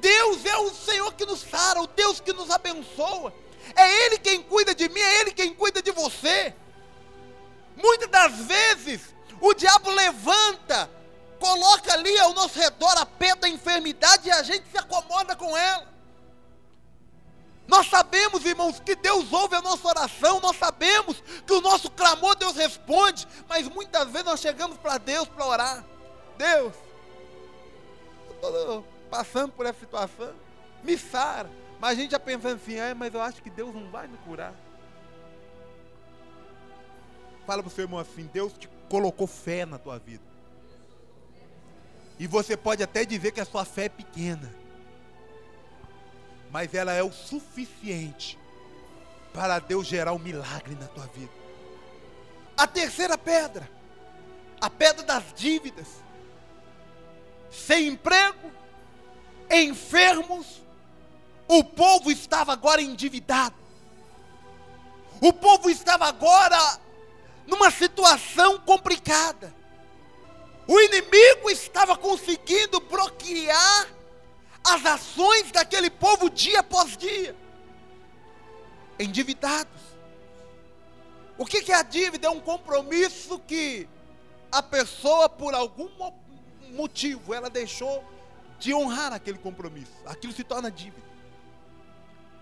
Deus 0.00 0.44
é 0.44 0.56
o 0.56 0.70
Senhor 0.70 1.14
que 1.14 1.24
nos 1.24 1.42
sara, 1.42 1.80
o 1.80 1.86
Deus 1.86 2.18
que 2.18 2.32
nos 2.32 2.50
abençoa. 2.50 3.32
É 3.76 4.06
Ele 4.06 4.18
quem 4.18 4.42
cuida 4.42 4.74
de 4.74 4.88
mim, 4.88 4.98
é 4.98 5.20
Ele 5.20 5.30
quem 5.30 5.54
cuida 5.54 5.80
de 5.80 5.92
você. 5.92 6.52
Muitas 7.76 8.08
das 8.10 8.32
vezes, 8.34 9.14
o 9.40 9.54
diabo 9.54 9.88
levanta, 9.92 10.90
coloca 11.38 11.92
ali 11.92 12.18
ao 12.18 12.34
nosso 12.34 12.58
redor 12.58 12.98
a 12.98 13.06
pedra 13.06 13.42
da 13.42 13.48
enfermidade 13.48 14.26
e 14.26 14.32
a 14.32 14.42
gente 14.42 14.64
se 14.72 14.76
acomoda 14.76 15.36
com 15.36 15.56
ela. 15.56 15.91
Nós 17.66 17.88
sabemos, 17.88 18.44
irmãos, 18.44 18.80
que 18.80 18.94
Deus 18.94 19.32
ouve 19.32 19.54
a 19.54 19.62
nossa 19.62 19.86
oração, 19.86 20.40
nós 20.40 20.56
sabemos 20.56 21.22
que 21.46 21.52
o 21.52 21.60
nosso 21.60 21.90
clamor 21.90 22.34
Deus 22.34 22.56
responde, 22.56 23.26
mas 23.48 23.68
muitas 23.68 24.10
vezes 24.10 24.26
nós 24.26 24.40
chegamos 24.40 24.76
para 24.78 24.98
Deus 24.98 25.28
para 25.28 25.46
orar. 25.46 25.84
Deus, 26.36 26.74
eu 28.26 28.34
estou 28.34 28.86
passando 29.10 29.52
por 29.52 29.64
essa 29.66 29.78
situação, 29.78 30.34
me 30.82 30.98
sara. 30.98 31.50
Mas 31.80 31.98
a 31.98 32.00
gente 32.00 32.10
já 32.12 32.20
pensando 32.20 32.56
assim, 32.56 32.76
é, 32.76 32.94
mas 32.94 33.12
eu 33.12 33.20
acho 33.20 33.42
que 33.42 33.50
Deus 33.50 33.74
não 33.74 33.90
vai 33.90 34.06
me 34.06 34.16
curar. 34.18 34.54
Fala 37.46 37.62
para 37.62 37.68
o 37.68 37.72
seu 37.72 37.84
irmão 37.84 37.98
assim, 37.98 38.28
Deus 38.32 38.52
te 38.52 38.68
colocou 38.88 39.26
fé 39.26 39.64
na 39.66 39.78
tua 39.78 39.98
vida. 39.98 40.22
E 42.18 42.26
você 42.26 42.56
pode 42.56 42.82
até 42.82 43.04
dizer 43.04 43.32
que 43.32 43.40
a 43.40 43.44
sua 43.44 43.64
fé 43.64 43.86
é 43.86 43.88
pequena 43.88 44.61
mas 46.52 46.74
ela 46.74 46.92
é 46.92 47.02
o 47.02 47.10
suficiente 47.10 48.38
para 49.32 49.58
Deus 49.58 49.86
gerar 49.86 50.12
um 50.12 50.18
milagre 50.18 50.76
na 50.78 50.86
tua 50.86 51.06
vida. 51.06 51.32
A 52.54 52.66
terceira 52.66 53.16
pedra, 53.16 53.68
a 54.60 54.68
pedra 54.68 55.02
das 55.02 55.24
dívidas. 55.34 55.88
Sem 57.50 57.88
emprego, 57.88 58.52
enfermos, 59.50 60.60
o 61.48 61.64
povo 61.64 62.10
estava 62.10 62.52
agora 62.52 62.82
endividado. 62.82 63.56
O 65.22 65.32
povo 65.32 65.70
estava 65.70 66.06
agora 66.06 66.78
numa 67.46 67.70
situação 67.70 68.58
complicada. 68.58 69.54
O 70.66 70.78
inimigo 70.78 71.48
estava 71.50 71.96
conseguindo 71.96 72.78
bloquear 72.80 74.01
as 74.64 74.84
ações 74.86 75.50
daquele 75.50 75.90
povo 75.90 76.30
dia 76.30 76.60
após 76.60 76.96
dia, 76.96 77.36
endividados. 78.98 79.80
O 81.36 81.44
que, 81.44 81.70
é 81.72 81.74
a 81.74 81.82
dívida? 81.82 82.28
É 82.28 82.30
um 82.30 82.40
compromisso 82.40 83.38
que 83.40 83.88
a 84.50 84.62
pessoa, 84.62 85.28
por 85.28 85.54
algum 85.54 85.88
motivo, 86.70 87.34
ela 87.34 87.50
deixou 87.50 88.04
de 88.58 88.72
honrar 88.72 89.12
aquele 89.12 89.38
compromisso. 89.38 89.92
Aquilo 90.06 90.32
se 90.32 90.44
torna 90.44 90.70
dívida. 90.70 91.02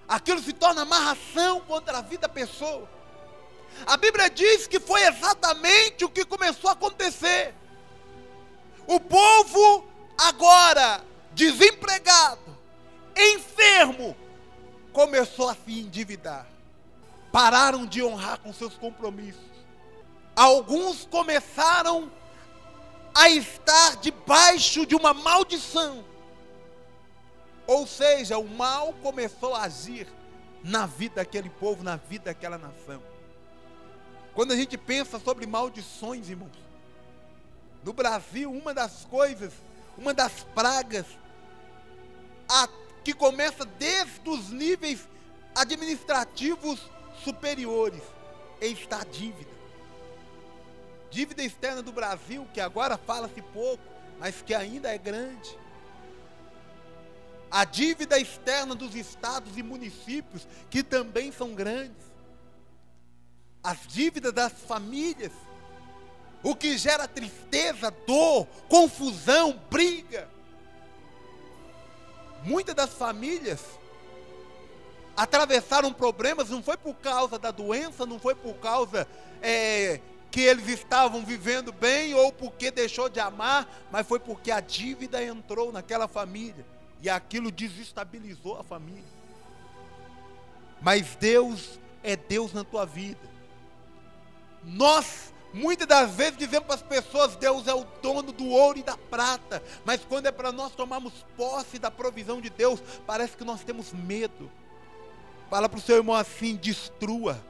Aquilo 0.06 0.40
se 0.40 0.52
torna 0.52 0.83
amarração 0.83 1.61
contra 1.61 1.98
a 1.98 2.02
vida 2.02 2.22
da 2.22 2.28
pessoa. 2.28 2.88
A 3.87 3.96
Bíblia 3.96 4.28
diz 4.28 4.66
que 4.66 4.80
foi 4.80 5.02
exatamente 5.06 6.04
o 6.04 6.11
que 6.11 6.24
começou 6.24 6.68
a 6.68 6.72
acontecer. 6.72 7.54
O 8.87 8.98
povo 8.98 9.87
agora 10.18 11.02
desempregado, 11.40 12.55
enfermo, 13.16 14.14
começou 14.92 15.48
a 15.48 15.55
se 15.55 15.81
endividar. 15.81 16.46
Pararam 17.33 17.87
de 17.87 18.03
honrar 18.03 18.38
com 18.40 18.53
seus 18.53 18.74
compromissos. 18.74 19.40
Alguns 20.37 21.07
começaram 21.07 22.12
a 23.14 23.31
estar 23.31 23.96
debaixo 23.96 24.85
de 24.85 24.94
uma 24.94 25.14
maldição. 25.14 26.05
Ou 27.66 27.87
seja, 27.87 28.37
o 28.37 28.46
mal 28.46 28.92
começou 29.03 29.55
a 29.55 29.62
agir 29.62 30.07
na 30.62 30.85
vida 30.85 31.16
daquele 31.16 31.48
povo, 31.48 31.83
na 31.83 31.96
vida 31.96 32.26
daquela 32.26 32.59
nação. 32.59 33.03
Quando 34.35 34.53
a 34.53 34.57
gente 34.57 34.76
pensa 34.76 35.18
sobre 35.18 35.46
maldições, 35.46 36.29
irmãos, 36.29 36.50
no 37.83 37.94
Brasil, 37.94 38.53
uma 38.53 38.74
das 38.74 39.07
coisas, 39.07 39.55
uma 39.96 40.12
das 40.12 40.42
pragas 40.55 41.07
a, 42.51 42.69
que 43.05 43.15
começa 43.15 43.65
desde 43.65 44.29
os 44.29 44.51
níveis 44.51 45.09
administrativos 45.55 46.81
superiores, 47.23 48.03
está 48.61 49.01
a 49.01 49.05
dívida. 49.05 49.51
Dívida 51.11 51.43
externa 51.43 51.81
do 51.81 51.93
Brasil, 51.93 52.47
que 52.53 52.61
agora 52.61 52.99
fala-se 52.99 53.41
pouco, 53.41 53.83
mas 54.19 54.43
que 54.43 54.55
ainda 54.55 54.93
é 54.93 54.99
grande. 54.99 55.59
A 57.51 57.65
dívida 57.65 58.19
externa 58.19 58.75
dos 58.75 58.95
estados 58.95 59.57
e 59.57 59.63
municípios, 59.63 60.47
que 60.69 60.83
também 60.83 61.33
são 61.33 61.55
grandes. 61.55 62.11
As 63.63 63.87
dívidas 63.89 64.33
das 64.33 64.53
famílias, 64.53 65.33
o 66.43 66.55
que 66.55 66.79
gera 66.79 67.09
tristeza, 67.09 67.91
dor, 68.07 68.47
confusão, 68.69 69.61
briga. 69.69 70.29
Muitas 72.42 72.74
das 72.74 72.90
famílias 72.90 73.61
atravessaram 75.16 75.92
problemas 75.92 76.48
não 76.50 76.62
foi 76.62 76.76
por 76.76 76.94
causa 76.94 77.38
da 77.38 77.50
doença, 77.50 78.07
não 78.07 78.18
foi 78.18 78.35
por 78.35 78.55
causa 78.55 79.07
é, 79.42 80.00
que 80.31 80.40
eles 80.40 80.66
estavam 80.68 81.24
vivendo 81.24 81.72
bem 81.72 82.14
ou 82.14 82.33
porque 82.33 82.70
deixou 82.70 83.09
de 83.09 83.20
amar, 83.20 83.68
mas 83.90 84.07
foi 84.07 84.18
porque 84.18 84.50
a 84.50 84.61
dívida 84.61 85.22
entrou 85.22 85.72
naquela 85.72 86.09
família 86.09 86.64
e 87.03 87.11
aquilo 87.11 87.50
desestabilizou 87.50 88.59
a 88.59 88.62
família. 88.62 89.20
Mas 90.81 91.16
Deus 91.16 91.79
é 92.03 92.16
Deus 92.16 92.53
na 92.53 92.64
tua 92.64 92.87
vida. 92.87 93.29
Nós 94.62 95.33
Muitas 95.53 95.87
das 95.87 96.13
vezes 96.13 96.39
dizemos 96.39 96.67
para 96.67 96.77
as 96.77 96.83
pessoas: 96.83 97.37
Deus 97.37 97.67
é 97.67 97.75
o 97.75 97.85
dono 98.03 98.31
do 98.33 98.47
ouro 98.49 98.79
e 98.79 98.83
da 98.83 98.97
prata. 98.97 99.63
Mas 99.85 100.05
quando 100.05 100.27
é 100.27 100.33
para 100.33 100.53
nós 100.53 100.73
tomarmos 100.73 101.13
posse 101.37 101.79
da 101.79 101.91
provisão 101.91 102.41
de 102.41 102.51
Deus, 102.51 102.81
parece 103.07 103.37
que 103.37 103.45
nós 103.45 103.63
temos 103.63 103.93
medo. 103.93 104.51
Fala 105.49 105.69
para 105.69 105.79
o 105.79 105.83
seu 105.83 105.97
irmão 105.97 106.15
assim: 106.15 106.55
destrua 106.57 107.43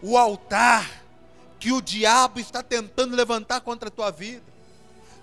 o 0.00 0.16
altar 0.16 0.88
que 1.58 1.72
o 1.72 1.82
diabo 1.82 2.40
está 2.40 2.62
tentando 2.62 3.16
levantar 3.16 3.60
contra 3.60 3.88
a 3.88 3.92
tua 3.92 4.10
vida. 4.10 4.44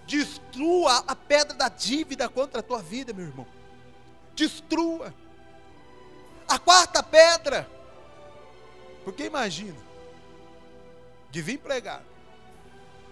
Destrua 0.05 1.03
a 1.07 1.15
pedra 1.15 1.55
da 1.55 1.67
dívida 1.67 2.29
contra 2.29 2.59
a 2.59 2.63
tua 2.63 2.81
vida, 2.81 3.11
meu 3.11 3.25
irmão. 3.25 3.47
Destrua. 4.35 5.13
A 6.47 6.59
quarta 6.59 7.01
pedra. 7.01 7.67
Porque 9.03 9.23
imagina, 9.23 9.77
desempregado, 11.31 12.05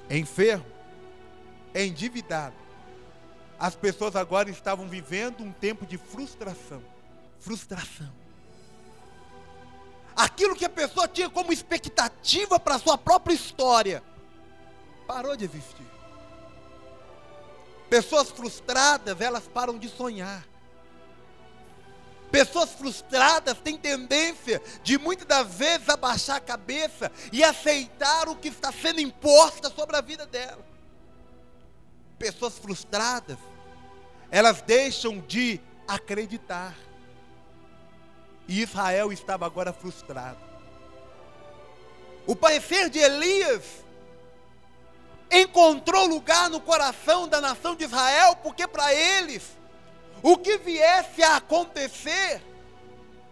enfermo, 0.10 0.66
endividado. 1.74 2.56
As 3.60 3.76
pessoas 3.76 4.16
agora 4.16 4.50
estavam 4.50 4.88
vivendo 4.88 5.42
um 5.42 5.52
tempo 5.52 5.86
de 5.86 5.98
frustração. 5.98 6.84
Frustração. 7.40 8.12
Aquilo 10.16 10.56
que 10.56 10.66
a 10.66 10.70
pessoa 10.70 11.08
tinha 11.08 11.30
como 11.30 11.52
expectativa 11.52 12.60
para 12.60 12.76
a 12.76 12.80
sua 12.80 12.98
própria 12.98 13.34
história 13.34 14.04
parou 15.08 15.36
de 15.36 15.46
existir. 15.46 15.88
Pessoas 17.90 18.30
frustradas, 18.30 19.20
elas 19.22 19.48
param 19.48 19.78
de 19.78 19.90
sonhar. 19.90 20.46
Pessoas 22.34 22.72
frustradas 22.72 23.60
têm 23.60 23.78
tendência 23.78 24.60
de 24.82 24.98
muitas 24.98 25.28
das 25.28 25.48
vezes 25.54 25.88
abaixar 25.88 26.38
a 26.38 26.42
cabeça 26.42 27.12
e 27.32 27.44
aceitar 27.44 28.28
o 28.28 28.36
que 28.36 28.48
está 28.48 28.72
sendo 28.72 29.00
imposto 29.00 29.72
sobre 29.72 29.96
a 29.96 30.02
vida 30.02 30.26
dela. 30.26 30.66
Pessoas 32.18 32.58
frustradas, 32.58 33.38
elas 34.32 34.64
deixam 34.64 35.20
de 35.20 35.62
acreditar. 35.88 36.76
E 38.48 38.64
Israel 38.64 39.14
estava 39.14 39.46
agora 39.46 39.72
frustrado. 39.72 40.40
O 42.26 42.36
parecer 42.36 42.90
de 42.90 42.98
Elias 42.98 43.62
encontrou 45.30 46.08
lugar 46.08 46.50
no 46.50 46.60
coração 46.60 47.28
da 47.28 47.40
nação 47.40 47.76
de 47.76 47.84
Israel, 47.84 48.36
porque 48.38 48.68
para 48.68 48.92
eles 48.92 49.44
o 50.24 50.38
que 50.38 50.58
viesse 50.58 51.22
a 51.22 51.36
acontecer 51.36 52.42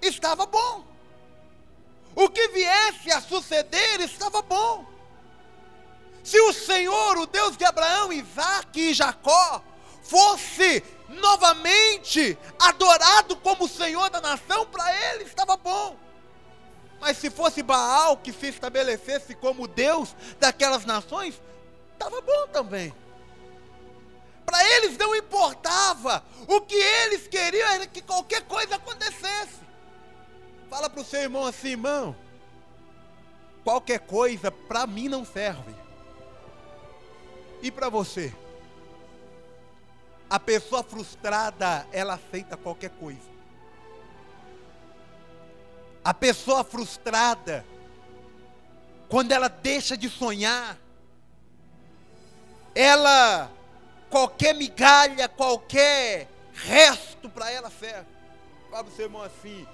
estava 0.01 0.45
bom. 0.45 0.85
O 2.13 2.29
que 2.29 2.49
viesse 2.49 3.09
a 3.09 3.21
suceder 3.21 4.01
estava 4.01 4.41
bom. 4.41 4.85
Se 6.21 6.39
o 6.41 6.51
Senhor, 6.51 7.17
o 7.17 7.25
Deus 7.25 7.55
de 7.55 7.63
Abraão, 7.63 8.11
Isaac 8.11 8.77
e 8.77 8.93
Jacó, 8.93 9.63
fosse 10.03 10.83
novamente 11.07 12.37
adorado 12.59 13.37
como 13.37 13.69
Senhor 13.69 14.09
da 14.09 14.19
nação, 14.19 14.65
para 14.65 14.93
ele 15.13 15.23
estava 15.23 15.55
bom. 15.55 15.95
Mas 16.99 17.17
se 17.17 17.29
fosse 17.29 17.63
Baal 17.63 18.17
que 18.17 18.33
se 18.33 18.47
estabelecesse 18.47 19.33
como 19.33 19.67
Deus 19.67 20.13
daquelas 20.39 20.85
nações, 20.85 21.41
estava 21.93 22.19
bom 22.21 22.47
também. 22.51 22.93
Para 24.51 24.69
eles 24.75 24.97
não 24.97 25.15
importava. 25.15 26.23
O 26.45 26.59
que 26.59 26.75
eles 26.75 27.25
queriam 27.25 27.69
era 27.69 27.87
que 27.87 28.01
qualquer 28.01 28.43
coisa 28.43 28.75
acontecesse. 28.75 29.61
Fala 30.69 30.89
para 30.89 30.99
o 30.99 31.05
seu 31.05 31.21
irmão 31.21 31.45
assim, 31.45 31.69
irmão. 31.69 32.13
Qualquer 33.63 33.99
coisa 34.01 34.51
para 34.51 34.85
mim 34.85 35.07
não 35.07 35.23
serve. 35.23 35.73
E 37.61 37.71
para 37.71 37.87
você? 37.87 38.35
A 40.29 40.37
pessoa 40.37 40.83
frustrada, 40.83 41.87
ela 41.91 42.15
aceita 42.15 42.57
qualquer 42.57 42.89
coisa. 42.89 43.31
A 46.03 46.13
pessoa 46.13 46.63
frustrada, 46.65 47.65
quando 49.07 49.31
ela 49.31 49.47
deixa 49.47 49.95
de 49.95 50.09
sonhar, 50.09 50.77
ela 52.75 53.49
qualquer 54.11 54.53
migalha, 54.53 55.27
qualquer 55.29 56.27
resto 56.53 57.29
para 57.29 57.49
ela 57.49 57.71
serve. 57.71 58.05
Fala 58.69 58.83
para 58.83 58.93
o 58.93 58.95
seu 58.95 59.05
irmão 59.05 59.23
assim: 59.23 59.65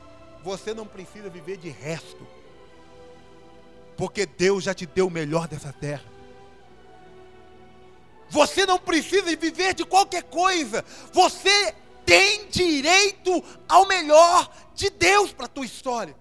você 0.44 0.74
não 0.74 0.86
precisa 0.86 1.30
viver 1.30 1.58
de 1.58 1.70
resto, 1.70 2.26
porque 3.98 4.26
Deus 4.26 4.64
já 4.64 4.74
te 4.74 4.86
deu 4.86 5.08
o 5.08 5.12
melhor 5.12 5.48
dessa 5.48 5.74
terra. 5.74 6.06
Você 8.30 8.66
não 8.66 8.78
precisa 8.78 9.36
viver 9.36 9.74
de 9.74 9.86
qualquer 9.86 10.24
coisa, 10.24 10.86
você 11.12 11.74
tem 12.06 12.48
direito 12.50 13.44
ao 13.68 13.86
melhor 13.86 14.50
de 14.76 14.90
Deus 14.90 15.34
para 15.34 15.46
a 15.46 15.50
tua 15.50 15.66
história. 15.66 16.16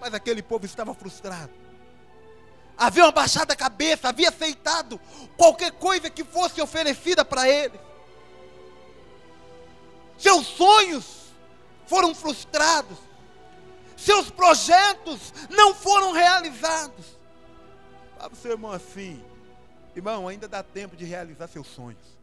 Mas 0.00 0.14
aquele 0.14 0.42
povo 0.42 0.64
estava 0.64 0.94
frustrado 0.94 1.57
haviam 2.78 3.08
abaixado 3.08 3.52
a 3.52 3.56
cabeça, 3.56 4.08
havia 4.08 4.28
aceitado 4.28 5.00
qualquer 5.36 5.72
coisa 5.72 6.08
que 6.08 6.22
fosse 6.22 6.62
oferecida 6.62 7.24
para 7.24 7.48
ele. 7.48 7.78
Seus 10.16 10.46
sonhos 10.46 11.32
foram 11.86 12.14
frustrados, 12.14 12.96
seus 13.96 14.30
projetos 14.30 15.34
não 15.50 15.74
foram 15.74 16.12
realizados. 16.12 17.18
Fala 18.16 18.30
para 18.30 18.38
o 18.38 18.40
seu 18.40 18.52
irmão 18.52 18.70
assim, 18.70 19.22
irmão, 19.94 20.28
ainda 20.28 20.46
dá 20.46 20.62
tempo 20.62 20.96
de 20.96 21.04
realizar 21.04 21.48
seus 21.48 21.66
sonhos. 21.66 22.18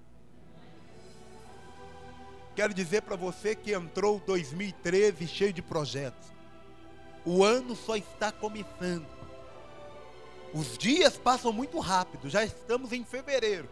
Quero 2.56 2.74
dizer 2.74 3.02
para 3.02 3.18
você 3.18 3.54
que 3.54 3.74
entrou 3.74 4.22
2013 4.26 5.28
cheio 5.28 5.52
de 5.52 5.62
projetos. 5.62 6.30
O 7.26 7.44
ano 7.44 7.76
só 7.76 7.98
está 7.98 8.32
começando. 8.32 9.15
Os 10.56 10.78
dias 10.78 11.18
passam 11.18 11.52
muito 11.52 11.78
rápido, 11.80 12.30
já 12.30 12.42
estamos 12.46 12.94
em 12.94 13.04
fevereiro, 13.04 13.70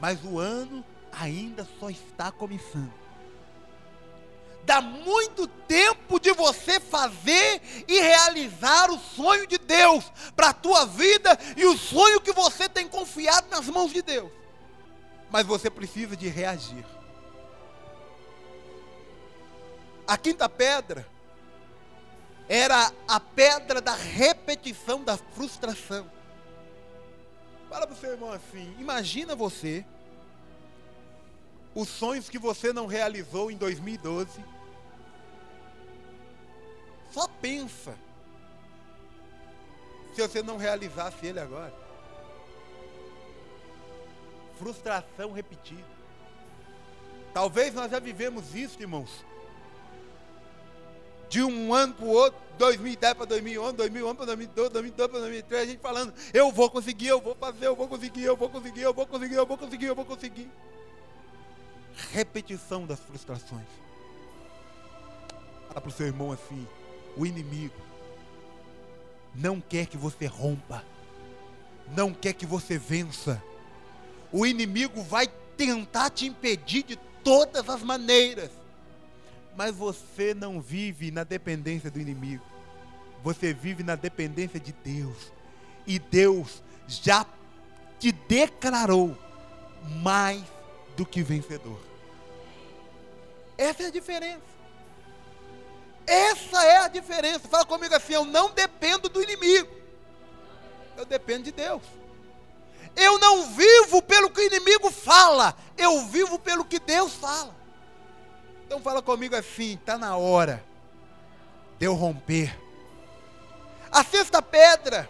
mas 0.00 0.24
o 0.24 0.38
ano 0.38 0.82
ainda 1.12 1.68
só 1.78 1.90
está 1.90 2.32
começando. 2.32 2.90
Dá 4.64 4.80
muito 4.80 5.46
tempo 5.46 6.18
de 6.18 6.32
você 6.32 6.80
fazer 6.80 7.60
e 7.86 8.00
realizar 8.00 8.90
o 8.90 8.98
sonho 8.98 9.46
de 9.46 9.58
Deus 9.58 10.10
para 10.34 10.48
a 10.48 10.54
tua 10.54 10.86
vida 10.86 11.38
e 11.54 11.66
o 11.66 11.76
sonho 11.76 12.22
que 12.22 12.32
você 12.32 12.66
tem 12.66 12.88
confiado 12.88 13.48
nas 13.50 13.66
mãos 13.68 13.92
de 13.92 14.00
Deus. 14.00 14.32
Mas 15.30 15.46
você 15.46 15.68
precisa 15.68 16.16
de 16.16 16.28
reagir. 16.28 16.86
A 20.08 20.16
quinta 20.16 20.48
pedra 20.48 21.06
era 22.48 22.92
a 23.08 23.18
pedra 23.18 23.80
da 23.80 23.94
repetição 23.94 25.02
da 25.02 25.16
frustração. 25.16 26.08
Fala 27.68 27.86
para 27.86 27.94
o 27.94 27.98
seu 27.98 28.12
irmão 28.12 28.32
assim: 28.32 28.74
imagina 28.78 29.34
você 29.34 29.84
os 31.74 31.88
sonhos 31.88 32.28
que 32.28 32.38
você 32.38 32.72
não 32.72 32.86
realizou 32.86 33.50
em 33.50 33.56
2012. 33.56 34.44
Só 37.12 37.26
pensa 37.28 37.94
se 40.14 40.22
você 40.22 40.42
não 40.42 40.56
realizasse 40.56 41.26
ele 41.26 41.40
agora. 41.40 41.74
Frustração 44.58 45.32
repetida. 45.32 45.96
Talvez 47.34 47.74
nós 47.74 47.90
já 47.90 47.98
vivemos 47.98 48.54
isso, 48.54 48.80
irmãos 48.80 49.24
de 51.28 51.42
um 51.42 51.74
ano 51.74 51.94
para 51.94 52.04
o 52.04 52.08
outro, 52.08 52.40
2010 52.58 53.14
para 53.14 53.26
2011, 53.26 53.76
2011 53.76 54.16
para 54.16 54.26
2012, 54.26 54.70
2012 54.70 55.10
para 55.10 55.20
2013, 55.20 55.62
a 55.62 55.66
gente 55.66 55.80
falando, 55.80 56.14
eu 56.32 56.50
vou 56.50 56.70
conseguir, 56.70 57.08
eu 57.08 57.20
vou 57.20 57.34
fazer, 57.34 57.66
eu 57.66 57.76
vou 57.76 57.88
conseguir, 57.88 58.22
eu 58.22 58.36
vou 58.36 58.48
conseguir, 58.48 58.82
eu 58.82 58.94
vou 58.94 59.06
conseguir, 59.06 59.34
eu 59.34 59.46
vou 59.46 59.58
conseguir, 59.58 59.86
eu 59.86 59.94
vou 59.94 60.04
conseguir. 60.04 60.50
Repetição 62.12 62.86
das 62.86 63.00
frustrações. 63.00 63.66
Fala 65.68 65.80
para 65.80 65.88
o 65.88 65.92
seu 65.92 66.06
irmão 66.06 66.32
assim, 66.32 66.66
o 67.16 67.26
inimigo 67.26 67.74
não 69.34 69.60
quer 69.60 69.86
que 69.86 69.96
você 69.96 70.26
rompa, 70.26 70.84
não 71.94 72.12
quer 72.12 72.32
que 72.32 72.46
você 72.46 72.78
vença. 72.78 73.42
O 74.32 74.46
inimigo 74.46 75.02
vai 75.02 75.26
tentar 75.56 76.10
te 76.10 76.26
impedir 76.26 76.82
de 76.82 76.96
todas 77.22 77.68
as 77.68 77.82
maneiras 77.82 78.50
Mas 79.56 79.74
você 79.74 80.34
não 80.34 80.60
vive 80.60 81.10
na 81.10 81.24
dependência 81.24 81.90
do 81.90 81.98
inimigo. 81.98 82.44
Você 83.24 83.54
vive 83.54 83.82
na 83.82 83.96
dependência 83.96 84.60
de 84.60 84.72
Deus. 84.72 85.32
E 85.86 85.98
Deus 85.98 86.62
já 86.86 87.24
te 87.98 88.12
declarou 88.12 89.16
mais 90.02 90.42
do 90.96 91.06
que 91.06 91.22
vencedor. 91.22 91.80
Essa 93.56 93.84
é 93.84 93.86
a 93.86 93.90
diferença. 93.90 94.56
Essa 96.06 96.62
é 96.64 96.76
a 96.78 96.88
diferença. 96.88 97.48
Fala 97.48 97.64
comigo 97.64 97.94
assim: 97.94 98.12
eu 98.12 98.24
não 98.24 98.50
dependo 98.50 99.08
do 99.08 99.22
inimigo. 99.22 99.74
Eu 100.96 101.06
dependo 101.06 101.44
de 101.44 101.52
Deus. 101.52 101.82
Eu 102.94 103.18
não 103.18 103.46
vivo 103.50 104.02
pelo 104.02 104.30
que 104.30 104.40
o 104.40 104.46
inimigo 104.46 104.90
fala, 104.90 105.54
eu 105.76 106.06
vivo 106.06 106.38
pelo 106.38 106.64
que 106.64 106.78
Deus 106.78 107.12
fala. 107.14 107.55
Então 108.66 108.80
fala 108.80 109.00
comigo 109.00 109.36
assim, 109.36 109.74
está 109.74 109.96
na 109.96 110.16
hora 110.16 110.62
de 111.78 111.86
eu 111.86 111.94
romper. 111.94 112.58
A 113.90 114.02
sexta 114.02 114.42
pedra, 114.42 115.08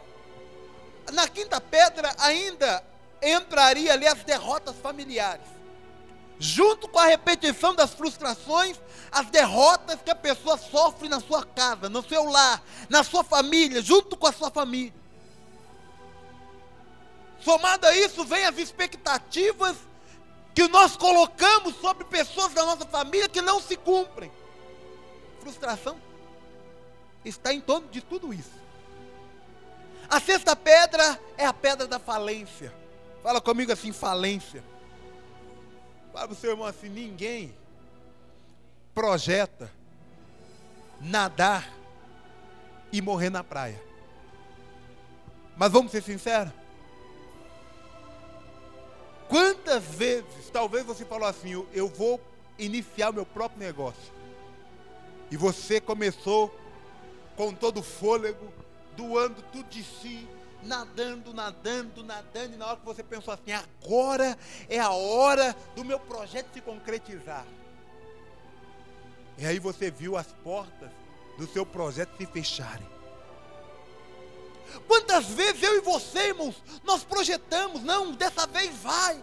na 1.13 1.27
quinta 1.27 1.59
pedra 1.59 2.15
ainda 2.19 2.85
entraria 3.23 3.95
ali 3.95 4.07
as 4.07 4.23
derrotas 4.25 4.77
familiares. 4.77 5.47
Junto 6.39 6.87
com 6.87 6.99
a 6.99 7.07
repetição 7.07 7.75
das 7.75 7.95
frustrações, 7.95 8.79
as 9.11 9.27
derrotas 9.31 9.99
que 10.05 10.11
a 10.11 10.15
pessoa 10.15 10.59
sofre 10.59 11.09
na 11.09 11.19
sua 11.19 11.43
casa, 11.43 11.89
no 11.89 12.07
seu 12.07 12.25
lar, 12.25 12.63
na 12.91 13.03
sua 13.03 13.25
família, 13.25 13.81
junto 13.81 14.19
com 14.19 14.27
a 14.27 14.33
sua 14.33 14.51
família. 14.51 14.93
Somado 17.41 17.87
a 17.87 17.97
isso, 17.97 18.23
vem 18.25 18.45
as 18.45 18.59
expectativas 18.59 19.77
que 20.57 20.67
nós 20.69 20.97
colocamos 20.97 21.77
sobre 21.77 22.03
pessoas 22.05 22.55
da 22.55 22.65
nossa 22.65 22.87
família 22.87 23.29
que 23.29 23.43
não 23.43 23.61
se 23.61 23.77
cumprem. 23.77 24.33
Frustração 25.39 26.01
está 27.23 27.53
em 27.53 27.61
torno 27.61 27.87
de 27.89 28.01
tudo 28.01 28.33
isso. 28.33 28.57
A 30.09 30.19
sexta 30.19 30.57
pedra 30.57 31.21
é 31.37 31.45
a 31.45 31.53
pedra 31.53 31.87
da 31.87 31.99
falência. 31.99 32.73
Fala 33.23 33.39
comigo 33.39 33.71
assim, 33.71 33.93
falência. 33.93 34.65
Fala 36.11 36.27
para 36.27 36.35
o 36.35 36.37
seu 36.37 36.53
irmão 36.53 36.67
assim, 36.67 36.89
ninguém 36.89 37.55
projeta 38.95 39.71
nadar 41.03 41.71
e 42.91 43.03
morrer 43.03 43.29
na 43.29 43.45
praia. 43.45 43.83
Mas 45.55 45.71
vamos 45.71 45.93
ser 45.93 46.03
sinceros? 46.03 46.51
Quantas 49.29 49.83
vezes, 49.85 50.51
talvez 50.53 50.85
você 50.85 51.05
falou 51.05 51.29
assim, 51.29 51.67
eu, 51.73 51.89
vou 51.89 52.21
iniciar 52.59 53.13
meu 53.13 53.27
próprio 53.27 53.59
negócio. 53.61 54.13
E 55.31 55.37
você 55.37 55.81
começou 55.81 56.55
com 57.37 57.53
todo 57.53 57.81
o 57.81 57.83
fôlego, 57.83 58.53
doando 58.97 59.43
tudo 59.53 59.69
de 59.69 59.83
si, 59.83 60.27
nadando, 60.63 61.35
nadando, 61.35 62.05
nadando, 62.05 62.55
e 62.55 62.57
na 62.57 62.67
hora 62.67 62.77
que 62.77 62.85
você 62.87 63.03
pensou 63.03 63.35
assim, 63.35 63.53
agora 63.53 64.39
é 64.69 64.79
a 64.79 64.91
hora 64.91 65.55
do 65.75 65.85
meu 65.85 65.99
projeto 65.99 66.53
se 66.55 66.61
concretizar. 66.61 67.45
E 69.39 69.45
aí 69.45 69.59
você 69.59 69.91
viu 69.91 70.17
as 70.17 70.29
portas 70.45 70.91
do 71.37 71.47
seu 71.47 71.67
projeto 71.67 72.17
se 72.17 72.27
fecharem. 72.27 72.96
Quantas 74.87 75.27
vezes 75.27 75.63
eu 75.63 75.77
e 75.77 75.81
você, 75.81 76.29
irmãos, 76.29 76.63
nós 76.85 77.05
projetamos, 77.05 77.83
não, 77.83 78.13
dessa 78.13 78.47
vez 78.47 78.75
vai. 78.77 79.23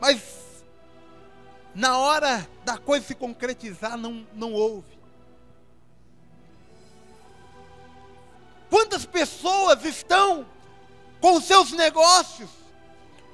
Mas 0.00 0.40
na 1.74 1.98
hora 1.98 2.48
da 2.64 2.78
coisa 2.78 3.06
se 3.06 3.14
concretizar, 3.14 3.96
não, 3.96 4.26
não 4.34 4.52
houve. 4.52 4.98
Quantas 8.68 9.04
pessoas 9.04 9.84
estão 9.84 10.46
com 11.20 11.40
seus 11.40 11.72
negócios, 11.72 12.48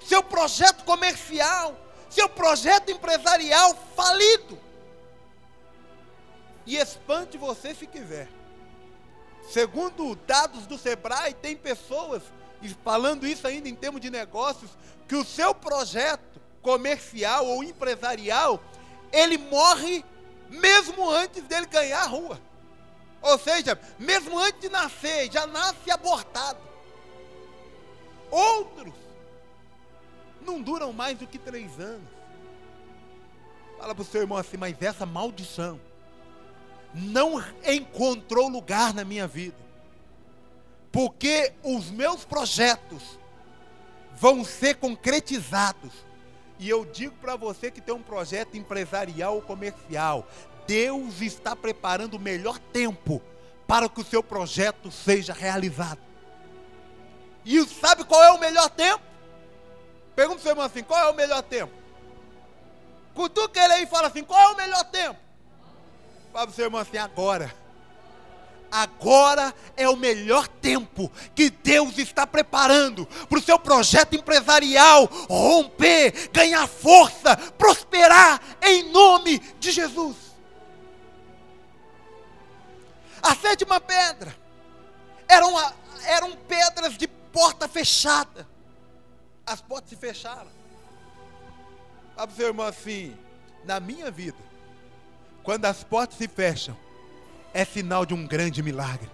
seu 0.04 0.22
projeto 0.22 0.84
comercial, 0.84 1.78
seu 2.08 2.28
projeto 2.28 2.90
empresarial 2.90 3.76
falido? 3.94 4.58
E 6.64 6.76
espante 6.76 7.38
você 7.38 7.74
se 7.74 7.86
quiser. 7.86 8.28
Segundo 9.48 10.14
dados 10.26 10.66
do 10.66 10.76
Sebrae, 10.76 11.34
tem 11.34 11.56
pessoas, 11.56 12.22
falando 12.82 13.26
isso 13.26 13.46
ainda 13.46 13.68
em 13.68 13.74
termos 13.74 14.00
de 14.00 14.10
negócios, 14.10 14.70
que 15.06 15.14
o 15.14 15.24
seu 15.24 15.54
projeto 15.54 16.40
comercial 16.60 17.46
ou 17.46 17.62
empresarial, 17.62 18.60
ele 19.12 19.38
morre 19.38 20.04
mesmo 20.50 21.08
antes 21.10 21.42
dele 21.44 21.66
ganhar 21.66 22.02
a 22.02 22.06
rua. 22.06 22.40
Ou 23.22 23.38
seja, 23.38 23.80
mesmo 23.98 24.38
antes 24.38 24.60
de 24.60 24.68
nascer, 24.68 25.30
já 25.30 25.46
nasce 25.46 25.90
abortado. 25.90 26.60
Outros 28.30 28.94
não 30.40 30.60
duram 30.60 30.92
mais 30.92 31.18
do 31.18 31.26
que 31.26 31.38
três 31.38 31.78
anos. 31.78 32.08
Fala 33.78 33.94
para 33.94 34.02
o 34.02 34.06
seu 34.06 34.22
irmão 34.22 34.38
assim, 34.38 34.56
mas 34.56 34.80
essa 34.80 35.04
maldição 35.04 35.80
não 36.94 37.42
encontrou 37.64 38.48
lugar 38.48 38.94
na 38.94 39.04
minha 39.04 39.26
vida. 39.26 39.56
Porque 40.90 41.52
os 41.62 41.90
meus 41.90 42.24
projetos 42.24 43.18
vão 44.14 44.44
ser 44.44 44.76
concretizados. 44.76 45.92
E 46.58 46.68
eu 46.68 46.84
digo 46.86 47.14
para 47.16 47.36
você 47.36 47.70
que 47.70 47.80
tem 47.80 47.94
um 47.94 48.02
projeto 48.02 48.56
empresarial 48.56 49.34
ou 49.34 49.42
comercial, 49.42 50.26
Deus 50.66 51.20
está 51.20 51.54
preparando 51.54 52.14
o 52.14 52.20
melhor 52.20 52.58
tempo 52.58 53.22
para 53.66 53.88
que 53.88 54.00
o 54.00 54.04
seu 54.04 54.22
projeto 54.22 54.90
seja 54.90 55.32
realizado. 55.32 56.00
E 57.44 57.64
sabe 57.66 58.04
qual 58.04 58.22
é 58.22 58.32
o 58.32 58.40
melhor 58.40 58.68
tempo? 58.70 59.04
Pergunta 60.14 60.36
para 60.36 60.42
seu 60.42 60.52
irmão 60.52 60.64
assim: 60.64 60.82
qual 60.82 61.00
é 61.00 61.10
o 61.10 61.14
melhor 61.14 61.42
tempo? 61.42 61.72
Cutuca 63.14 63.62
ele 63.62 63.72
aí 63.74 63.82
e 63.84 63.86
fala 63.86 64.08
assim: 64.08 64.24
qual 64.24 64.40
é 64.40 64.52
o 64.52 64.56
melhor 64.56 64.84
tempo? 64.84 65.25
Fala 66.36 66.48
para 66.48 66.52
o 66.52 66.54
seu 66.54 66.66
irmão 66.66 66.80
assim: 66.82 66.98
agora. 66.98 67.54
Agora 68.70 69.54
é 69.74 69.88
o 69.88 69.96
melhor 69.96 70.46
tempo 70.46 71.10
que 71.34 71.48
Deus 71.48 71.96
está 71.96 72.26
preparando 72.26 73.06
para 73.06 73.38
o 73.38 73.42
seu 73.42 73.58
projeto 73.58 74.14
empresarial 74.14 75.06
romper, 75.30 76.28
ganhar 76.30 76.66
força, 76.66 77.34
prosperar 77.56 78.38
em 78.60 78.92
nome 78.92 79.38
de 79.58 79.70
Jesus. 79.70 80.16
A 83.22 83.34
sétima 83.34 83.80
pedra 83.80 84.36
eram, 85.26 85.54
eram 86.04 86.36
pedras 86.36 86.98
de 86.98 87.08
porta 87.08 87.66
fechada. 87.66 88.46
As 89.46 89.62
portas 89.62 89.88
se 89.88 89.96
fecharam. 89.96 90.50
Fala 92.14 92.26
para 92.26 92.34
o 92.34 92.36
seu 92.36 92.48
irmão 92.48 92.66
assim: 92.66 93.16
na 93.64 93.80
minha 93.80 94.10
vida, 94.10 94.45
quando 95.46 95.64
as 95.66 95.84
portas 95.84 96.18
se 96.18 96.26
fecham, 96.26 96.76
é 97.54 97.64
sinal 97.64 98.04
de 98.04 98.12
um 98.12 98.26
grande 98.26 98.64
milagre. 98.64 99.08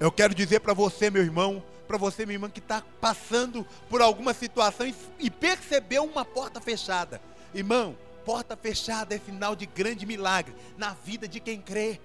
Eu 0.00 0.10
quero 0.10 0.34
dizer 0.34 0.60
para 0.60 0.72
você, 0.72 1.10
meu 1.10 1.22
irmão, 1.22 1.62
para 1.86 1.98
você, 1.98 2.24
minha 2.24 2.36
irmã, 2.36 2.48
que 2.48 2.58
está 2.58 2.82
passando 3.02 3.62
por 3.90 4.00
alguma 4.00 4.32
situação 4.32 4.86
e, 4.86 4.94
e 5.20 5.30
percebeu 5.30 6.04
uma 6.04 6.24
porta 6.24 6.58
fechada. 6.58 7.20
Irmão, 7.52 7.94
porta 8.24 8.56
fechada 8.56 9.14
é 9.14 9.18
sinal 9.18 9.54
de 9.54 9.66
grande 9.66 10.06
milagre 10.06 10.54
na 10.78 10.94
vida 11.04 11.28
de 11.28 11.38
quem 11.38 11.60
crê. 11.60 12.00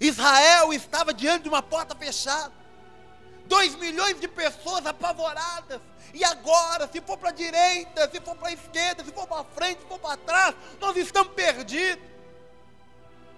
Israel 0.00 0.72
estava 0.72 1.12
diante 1.12 1.42
de 1.42 1.48
uma 1.48 1.60
porta 1.60 1.92
fechada. 1.96 2.52
Dois 3.48 3.74
milhões 3.76 4.20
de 4.20 4.28
pessoas 4.28 4.86
apavoradas. 4.86 5.80
E 6.12 6.22
agora, 6.22 6.86
se 6.86 7.00
for 7.00 7.16
para 7.16 7.30
a 7.30 7.32
direita, 7.32 8.08
se 8.10 8.20
for 8.20 8.36
para 8.36 8.48
a 8.48 8.52
esquerda, 8.52 9.02
se 9.02 9.10
for 9.10 9.26
para 9.26 9.44
frente, 9.44 9.80
se 9.80 9.86
for 9.86 9.98
para 9.98 10.16
trás, 10.18 10.54
nós 10.78 10.96
estamos 10.96 11.32
perdidos. 11.32 12.06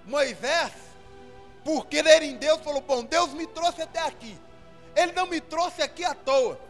Moisés, 0.04 0.72
por 1.64 1.86
querer 1.86 2.22
em 2.22 2.36
Deus, 2.36 2.60
falou: 2.60 2.80
Bom, 2.80 3.04
Deus 3.04 3.32
me 3.32 3.46
trouxe 3.46 3.82
até 3.82 4.00
aqui. 4.00 4.36
Ele 4.96 5.12
não 5.12 5.26
me 5.26 5.40
trouxe 5.40 5.80
aqui 5.82 6.04
à 6.04 6.14
toa. 6.14 6.60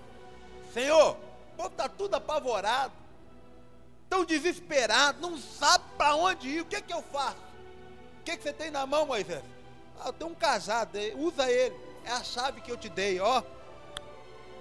Senhor, 0.75 1.13
o 1.13 1.57
povo 1.57 1.69
está 1.71 1.89
tudo 1.89 2.15
apavorado, 2.15 2.93
tão 4.09 4.25
desesperado, 4.25 5.21
não 5.21 5.39
sabe 5.39 5.85
para 5.97 6.15
onde 6.15 6.49
ir. 6.49 6.61
O 6.61 6.67
que 6.67 6.77
é 6.77 6.81
que 6.81 6.93
eu 6.93 7.03
faço? 7.03 7.39
O 8.21 8.23
que, 8.23 8.33
é 8.33 8.37
que 8.37 8.43
você 8.43 8.53
tem 8.53 8.71
na 8.71 8.85
mão, 8.87 9.07
Moisés? 9.07 9.43
Ah, 9.99 10.09
eu 10.09 10.13
tenho 10.13 10.31
um 10.31 10.35
cajado, 10.35 10.99
usa 11.17 11.51
ele. 11.51 11.90
É 12.05 12.13
a 12.13 12.25
chave 12.25 12.61
que 12.61 12.71
eu 12.73 12.77
te 12.77 12.89
dei, 12.89 13.21
ó. 13.21 13.43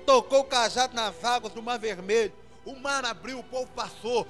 Tocou 0.05 0.41
o 0.41 0.43
cajado 0.43 0.95
nas 0.95 1.23
águas 1.23 1.53
do 1.53 1.61
Mar 1.61 1.79
Vermelho. 1.79 2.33
O 2.65 2.75
mar 2.75 3.05
abriu, 3.05 3.39
o 3.39 3.43
povo 3.43 3.69
passou. 3.75 4.27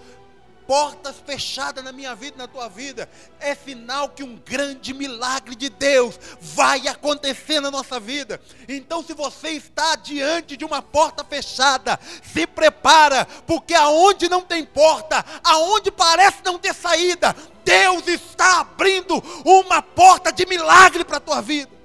portas 0.69 1.15
fechadas 1.25 1.83
na 1.83 1.91
minha 1.91 2.13
vida 2.13 2.35
e 2.35 2.37
na 2.37 2.47
tua 2.47 2.69
vida, 2.69 3.09
é 3.39 3.55
sinal 3.55 4.07
que 4.09 4.21
um 4.21 4.35
grande 4.35 4.93
milagre 4.93 5.55
de 5.55 5.67
Deus 5.67 6.19
vai 6.39 6.87
acontecer 6.87 7.59
na 7.59 7.71
nossa 7.71 7.99
vida. 7.99 8.39
Então, 8.67 9.03
se 9.03 9.15
você 9.15 9.49
está 9.49 9.95
diante 9.95 10.55
de 10.55 10.63
uma 10.63 10.79
porta 10.79 11.23
fechada, 11.23 11.99
se 12.21 12.45
prepara, 12.45 13.25
porque 13.47 13.73
aonde 13.73 14.29
não 14.29 14.41
tem 14.41 14.63
porta, 14.63 15.25
aonde 15.43 15.89
parece 15.89 16.43
não 16.45 16.59
ter 16.59 16.75
saída, 16.75 17.35
Deus 17.65 18.07
está 18.07 18.59
abrindo 18.59 19.15
uma 19.43 19.81
porta 19.81 20.31
de 20.31 20.45
milagre 20.45 21.03
para 21.03 21.17
a 21.17 21.19
tua 21.19 21.41
vida. 21.41 21.78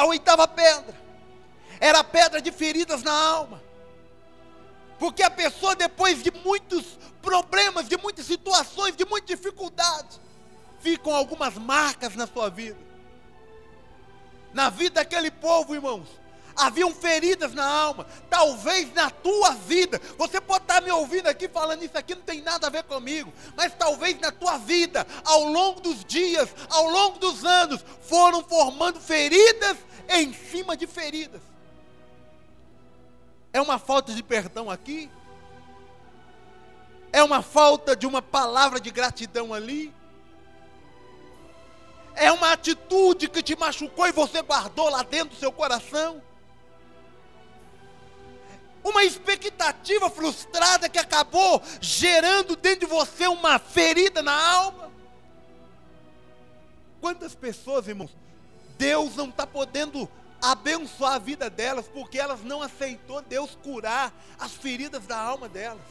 A 0.00 0.06
oitava 0.06 0.48
pedra 0.48 0.98
era 1.78 1.98
a 1.98 2.04
pedra 2.04 2.40
de 2.40 2.50
feridas 2.50 3.02
na 3.02 3.12
alma. 3.12 3.62
Porque 4.98 5.22
a 5.22 5.28
pessoa, 5.28 5.76
depois 5.76 6.22
de 6.22 6.30
muitos 6.30 6.98
problemas, 7.20 7.86
de 7.86 7.98
muitas 7.98 8.24
situações, 8.24 8.96
de 8.96 9.04
muitas 9.04 9.36
dificuldades, 9.36 10.18
ficam 10.80 11.14
algumas 11.14 11.52
marcas 11.58 12.16
na 12.16 12.26
sua 12.26 12.48
vida. 12.48 12.78
Na 14.54 14.70
vida 14.70 15.02
daquele 15.02 15.30
povo, 15.30 15.74
irmãos, 15.74 16.08
haviam 16.60 16.94
feridas 16.94 17.54
na 17.54 17.66
alma, 17.66 18.06
talvez 18.28 18.92
na 18.92 19.10
tua 19.10 19.52
vida. 19.52 20.00
Você 20.18 20.40
pode 20.40 20.64
estar 20.64 20.80
me 20.82 20.90
ouvindo 20.90 21.26
aqui 21.26 21.48
falando 21.48 21.82
isso 21.82 21.96
aqui 21.96 22.14
não 22.14 22.22
tem 22.22 22.40
nada 22.42 22.66
a 22.66 22.70
ver 22.70 22.84
comigo, 22.84 23.32
mas 23.56 23.74
talvez 23.74 24.18
na 24.20 24.30
tua 24.30 24.58
vida, 24.58 25.06
ao 25.24 25.44
longo 25.44 25.80
dos 25.80 26.04
dias, 26.04 26.48
ao 26.68 26.88
longo 26.88 27.18
dos 27.18 27.44
anos, 27.44 27.84
foram 28.02 28.44
formando 28.44 29.00
feridas 29.00 29.76
em 30.08 30.32
cima 30.32 30.76
de 30.76 30.86
feridas. 30.86 31.40
É 33.52 33.60
uma 33.60 33.78
falta 33.78 34.12
de 34.12 34.22
perdão 34.22 34.70
aqui? 34.70 35.10
É 37.12 37.22
uma 37.22 37.42
falta 37.42 37.96
de 37.96 38.06
uma 38.06 38.22
palavra 38.22 38.78
de 38.78 38.90
gratidão 38.90 39.52
ali? 39.52 39.92
É 42.14 42.30
uma 42.30 42.52
atitude 42.52 43.28
que 43.28 43.42
te 43.42 43.56
machucou 43.56 44.06
e 44.06 44.12
você 44.12 44.42
guardou 44.42 44.88
lá 44.88 45.02
dentro 45.02 45.30
do 45.30 45.36
seu 45.36 45.50
coração? 45.50 46.22
Uma 48.82 49.04
expectativa 49.04 50.08
frustrada 50.08 50.88
que 50.88 50.98
acabou 50.98 51.62
gerando 51.80 52.56
dentro 52.56 52.80
de 52.80 52.86
você 52.86 53.26
uma 53.26 53.58
ferida 53.58 54.22
na 54.22 54.32
alma? 54.32 54.90
Quantas 57.00 57.34
pessoas, 57.34 57.88
irmãos, 57.88 58.10
Deus 58.78 59.16
não 59.16 59.28
está 59.28 59.46
podendo 59.46 60.08
abençoar 60.40 61.14
a 61.14 61.18
vida 61.18 61.50
delas, 61.50 61.86
porque 61.88 62.18
elas 62.18 62.42
não 62.42 62.62
aceitou 62.62 63.20
Deus 63.22 63.56
curar 63.62 64.12
as 64.38 64.52
feridas 64.52 65.06
da 65.06 65.18
alma 65.18 65.48
delas. 65.48 65.82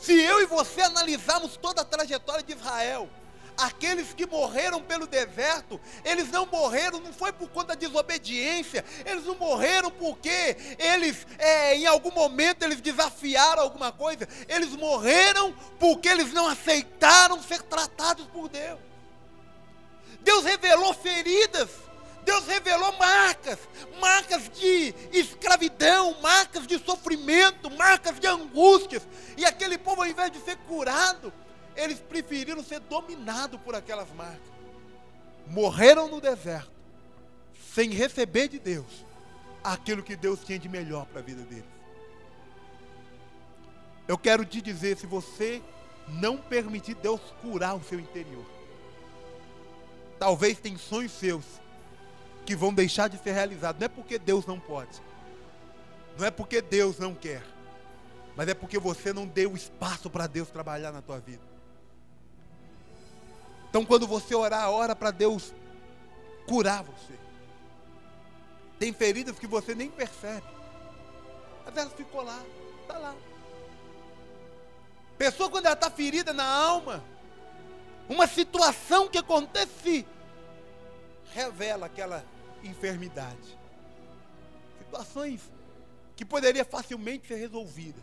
Se 0.00 0.12
eu 0.12 0.40
e 0.40 0.46
você 0.46 0.80
analisarmos 0.80 1.56
toda 1.56 1.82
a 1.82 1.84
trajetória 1.84 2.42
de 2.42 2.52
Israel, 2.52 3.08
aqueles 3.62 4.12
que 4.12 4.26
morreram 4.26 4.82
pelo 4.82 5.06
deserto, 5.06 5.80
eles 6.04 6.30
não 6.30 6.46
morreram, 6.46 7.00
não 7.00 7.12
foi 7.12 7.32
por 7.32 7.48
conta 7.48 7.68
da 7.68 7.74
desobediência, 7.74 8.84
eles 9.04 9.24
não 9.24 9.36
morreram 9.36 9.90
porque 9.90 10.56
eles, 10.78 11.26
é, 11.38 11.76
em 11.76 11.86
algum 11.86 12.10
momento, 12.10 12.62
eles 12.62 12.80
desafiaram 12.80 13.62
alguma 13.62 13.92
coisa, 13.92 14.28
eles 14.48 14.70
morreram 14.70 15.52
porque 15.78 16.08
eles 16.08 16.32
não 16.32 16.48
aceitaram 16.48 17.42
ser 17.42 17.62
tratados 17.62 18.26
por 18.26 18.48
Deus. 18.48 18.78
Deus 20.20 20.44
revelou 20.44 20.92
feridas, 20.92 21.68
Deus 22.24 22.46
revelou 22.46 22.92
marcas, 22.98 23.58
marcas 24.00 24.48
de 24.50 24.94
escravidão, 25.12 26.16
marcas 26.20 26.66
de 26.66 26.78
sofrimento, 26.78 27.70
marcas 27.70 28.20
de 28.20 28.26
angústias. 28.26 29.02
E 29.36 29.44
aquele 29.44 29.78
povo, 29.78 30.02
ao 30.02 30.08
invés 30.08 30.30
de 30.30 30.40
ser 30.40 30.56
curado, 30.58 31.32
eles 31.76 31.98
preferiram 31.98 32.62
ser 32.62 32.80
dominados 32.80 33.60
por 33.60 33.74
aquelas 33.74 34.10
marcas. 34.14 34.50
Morreram 35.46 36.08
no 36.08 36.20
deserto, 36.20 36.70
sem 37.74 37.90
receber 37.90 38.48
de 38.48 38.58
Deus 38.58 39.04
aquilo 39.62 40.02
que 40.02 40.16
Deus 40.16 40.40
tinha 40.44 40.58
de 40.58 40.68
melhor 40.68 41.06
para 41.06 41.20
a 41.20 41.24
vida 41.24 41.42
deles. 41.42 41.64
Eu 44.06 44.18
quero 44.18 44.44
te 44.44 44.60
dizer, 44.60 44.96
se 44.96 45.06
você 45.06 45.62
não 46.08 46.36
permitir 46.36 46.94
Deus 46.94 47.20
curar 47.42 47.74
o 47.74 47.84
seu 47.84 48.00
interior, 48.00 48.44
Talvez 50.20 50.58
tem 50.58 50.76
sonhos 50.76 51.12
seus 51.12 51.46
que 52.44 52.54
vão 52.54 52.74
deixar 52.74 53.08
de 53.08 53.16
ser 53.16 53.32
realizados. 53.32 53.80
Não 53.80 53.86
é 53.86 53.88
porque 53.88 54.18
Deus 54.18 54.44
não 54.44 54.60
pode. 54.60 55.00
Não 56.18 56.26
é 56.26 56.30
porque 56.30 56.60
Deus 56.60 56.98
não 56.98 57.14
quer. 57.14 57.42
Mas 58.36 58.46
é 58.46 58.52
porque 58.52 58.78
você 58.78 59.14
não 59.14 59.26
deu 59.26 59.56
espaço 59.56 60.10
para 60.10 60.26
Deus 60.26 60.50
trabalhar 60.50 60.92
na 60.92 61.00
tua 61.00 61.18
vida. 61.18 61.40
Então 63.70 63.84
quando 63.84 64.06
você 64.06 64.34
orar, 64.34 64.68
ora 64.68 64.96
para 64.96 65.12
Deus 65.12 65.54
curar 66.46 66.82
você. 66.82 67.14
Tem 68.80 68.92
feridas 68.92 69.38
que 69.38 69.46
você 69.46 69.74
nem 69.74 69.88
percebe. 69.88 70.46
Mas 71.64 71.76
ela 71.76 71.90
ficou 71.90 72.22
lá, 72.22 72.42
está 72.82 72.98
lá. 72.98 73.14
Pessoa 75.16 75.48
quando 75.48 75.66
ela 75.66 75.74
está 75.74 75.88
ferida 75.88 76.32
na 76.32 76.44
alma, 76.44 77.04
uma 78.08 78.26
situação 78.26 79.08
que 79.08 79.18
acontece 79.18 80.04
revela 81.32 81.86
aquela 81.86 82.24
enfermidade. 82.64 83.56
Situações 84.78 85.42
que 86.16 86.24
poderia 86.24 86.64
facilmente 86.64 87.28
ser 87.28 87.36
resolvida. 87.36 88.00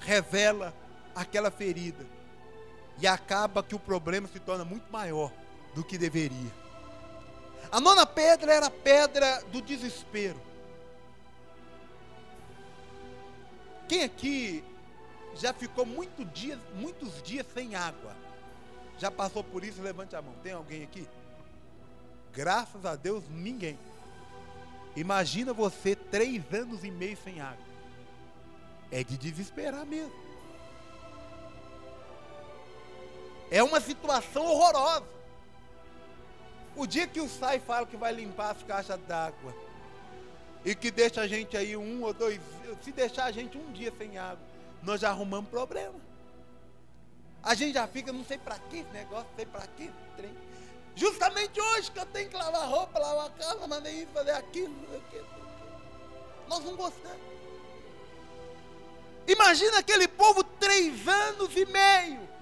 Revela 0.00 0.74
aquela 1.14 1.50
ferida. 1.50 2.04
E 3.00 3.06
acaba 3.06 3.62
que 3.62 3.74
o 3.74 3.78
problema 3.78 4.28
se 4.28 4.38
torna 4.38 4.64
muito 4.64 4.90
maior 4.90 5.32
do 5.74 5.82
que 5.82 5.98
deveria. 5.98 6.52
A 7.70 7.80
nona 7.80 8.06
pedra 8.06 8.52
era 8.52 8.66
a 8.66 8.70
pedra 8.70 9.42
do 9.50 9.60
desespero. 9.60 10.40
Quem 13.88 14.04
aqui 14.04 14.64
já 15.36 15.52
ficou 15.52 15.84
muito 15.84 16.24
dias, 16.24 16.58
muitos 16.74 17.22
dias 17.22 17.46
sem 17.52 17.74
água? 17.74 18.14
Já 18.98 19.10
passou 19.10 19.42
por 19.42 19.64
isso? 19.64 19.82
Levante 19.82 20.14
a 20.14 20.22
mão. 20.22 20.34
Tem 20.42 20.52
alguém 20.52 20.84
aqui? 20.84 21.06
Graças 22.32 22.84
a 22.86 22.96
Deus, 22.96 23.24
ninguém. 23.28 23.78
Imagina 24.96 25.52
você 25.52 25.96
três 25.96 26.42
anos 26.52 26.84
e 26.84 26.90
meio 26.90 27.16
sem 27.16 27.40
água. 27.40 27.64
É 28.90 29.02
de 29.02 29.16
desesperar 29.16 29.84
mesmo. 29.84 30.14
É 33.54 33.62
uma 33.62 33.80
situação 33.80 34.44
horrorosa. 34.46 35.06
O 36.74 36.88
dia 36.88 37.06
que 37.06 37.20
o 37.20 37.28
SAI 37.28 37.60
fala 37.60 37.86
que 37.86 37.96
vai 37.96 38.12
limpar 38.12 38.50
as 38.50 38.60
caixas 38.64 38.98
d'água 39.06 39.54
e 40.64 40.74
que 40.74 40.90
deixa 40.90 41.20
a 41.20 41.28
gente 41.28 41.56
aí 41.56 41.76
um 41.76 42.02
ou 42.02 42.12
dois, 42.12 42.40
se 42.82 42.90
deixar 42.90 43.26
a 43.26 43.30
gente 43.30 43.56
um 43.56 43.70
dia 43.70 43.92
sem 43.96 44.18
água, 44.18 44.44
nós 44.82 45.00
já 45.00 45.10
arrumamos 45.10 45.48
problema. 45.48 45.94
A 47.44 47.54
gente 47.54 47.74
já 47.74 47.86
fica, 47.86 48.12
não 48.12 48.24
sei 48.24 48.38
para 48.38 48.58
que 48.58 48.78
esse 48.78 48.90
negócio, 48.90 49.28
não 49.28 49.36
sei 49.36 49.46
para 49.46 49.68
que 49.68 49.88
trem. 50.16 50.36
Justamente 50.96 51.60
hoje 51.60 51.92
que 51.92 52.00
eu 52.00 52.06
tenho 52.06 52.28
que 52.28 52.36
lavar 52.36 52.68
roupa, 52.68 52.98
lavar 52.98 53.26
a 53.26 53.30
casa, 53.30 53.68
mandei 53.68 54.02
isso, 54.02 54.10
fazer 54.12 54.32
aquilo, 54.32 54.74
aquilo. 54.96 55.28
Nós 56.48 56.64
não 56.64 56.74
gostamos. 56.74 57.22
Imagina 59.28 59.78
aquele 59.78 60.08
povo 60.08 60.42
três 60.42 61.06
anos 61.06 61.56
e 61.56 61.64
meio, 61.66 62.33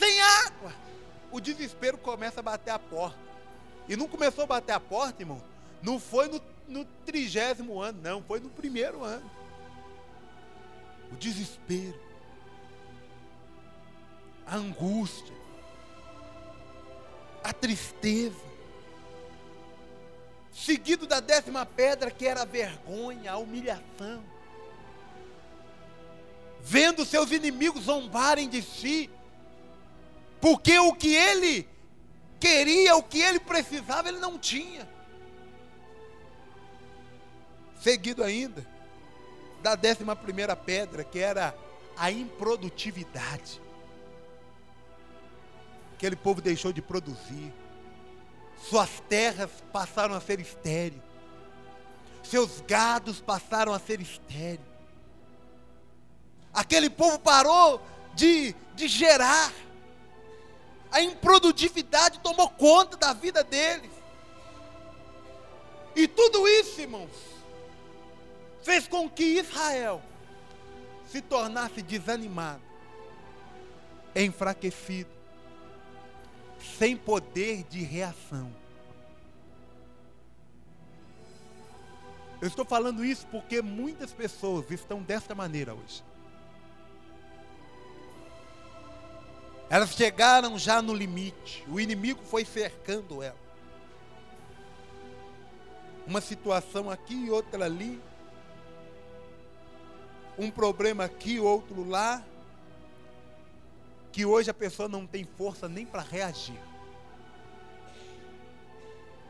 sem 0.00 0.20
água. 0.20 0.72
O 1.30 1.40
desespero 1.40 1.98
começa 1.98 2.40
a 2.40 2.42
bater 2.42 2.70
a 2.70 2.78
porta. 2.78 3.18
E 3.88 3.96
não 3.96 4.08
começou 4.08 4.44
a 4.44 4.46
bater 4.46 4.72
a 4.72 4.80
porta, 4.80 5.22
irmão. 5.22 5.42
Não 5.82 6.00
foi 6.00 6.28
no, 6.28 6.40
no 6.66 6.84
trigésimo 7.06 7.80
ano, 7.80 8.00
não. 8.02 8.22
Foi 8.22 8.40
no 8.40 8.48
primeiro 8.48 9.04
ano. 9.04 9.30
O 11.12 11.16
desespero 11.16 12.10
a 14.50 14.56
angústia, 14.56 15.34
a 17.44 17.52
tristeza. 17.52 18.50
Seguido 20.52 21.06
da 21.06 21.20
décima 21.20 21.64
pedra, 21.64 22.10
que 22.10 22.26
era 22.26 22.42
a 22.42 22.44
vergonha, 22.44 23.30
a 23.30 23.38
humilhação. 23.38 24.22
Vendo 26.60 27.04
seus 27.04 27.30
inimigos 27.30 27.84
zombarem 27.84 28.48
de 28.48 28.60
si, 28.60 29.08
porque 30.40 30.78
o 30.78 30.94
que 30.94 31.14
ele 31.14 31.68
queria, 32.38 32.96
o 32.96 33.02
que 33.02 33.20
ele 33.20 33.40
precisava, 33.40 34.08
ele 34.08 34.18
não 34.18 34.38
tinha. 34.38 34.88
Seguido 37.80 38.22
ainda 38.22 38.66
da 39.62 39.74
décima 39.74 40.16
primeira 40.16 40.56
pedra, 40.56 41.04
que 41.04 41.18
era 41.18 41.54
a 41.96 42.10
improdutividade. 42.10 43.60
Aquele 45.94 46.16
povo 46.16 46.40
deixou 46.40 46.72
de 46.72 46.80
produzir. 46.80 47.52
Suas 48.68 48.88
terras 49.08 49.50
passaram 49.72 50.14
a 50.14 50.20
ser 50.20 50.40
estéreis. 50.40 51.02
Seus 52.22 52.60
gados 52.62 53.20
passaram 53.20 53.74
a 53.74 53.78
ser 53.78 54.00
estéreis. 54.00 54.60
Aquele 56.52 56.90
povo 56.90 57.18
parou 57.18 57.82
de, 58.14 58.54
de 58.74 58.88
gerar. 58.88 59.52
A 60.90 61.00
improdutividade 61.00 62.20
tomou 62.20 62.48
conta 62.50 62.96
da 62.96 63.12
vida 63.12 63.44
deles. 63.44 63.90
E 65.94 66.08
tudo 66.08 66.46
isso, 66.48 66.80
irmãos, 66.80 67.10
fez 68.62 68.86
com 68.88 69.08
que 69.08 69.38
Israel 69.38 70.02
se 71.08 71.20
tornasse 71.20 71.82
desanimado, 71.82 72.62
enfraquecido, 74.14 75.10
sem 76.78 76.96
poder 76.96 77.64
de 77.64 77.82
reação. 77.82 78.52
Eu 82.40 82.48
estou 82.48 82.64
falando 82.64 83.04
isso 83.04 83.26
porque 83.26 83.60
muitas 83.60 84.12
pessoas 84.12 84.70
estão 84.70 85.02
desta 85.02 85.34
maneira 85.34 85.74
hoje. 85.74 86.02
Elas 89.70 89.90
chegaram 89.90 90.58
já 90.58 90.82
no 90.82 90.92
limite, 90.92 91.64
o 91.68 91.78
inimigo 91.78 92.20
foi 92.24 92.44
cercando 92.44 93.22
ela. 93.22 93.38
Uma 96.04 96.20
situação 96.20 96.90
aqui 96.90 97.14
e 97.14 97.30
outra 97.30 97.66
ali. 97.66 98.02
Um 100.36 100.50
problema 100.50 101.04
aqui, 101.04 101.38
outro 101.38 101.88
lá. 101.88 102.20
Que 104.10 104.26
hoje 104.26 104.50
a 104.50 104.54
pessoa 104.54 104.88
não 104.88 105.06
tem 105.06 105.24
força 105.24 105.68
nem 105.68 105.86
para 105.86 106.02
reagir. 106.02 106.60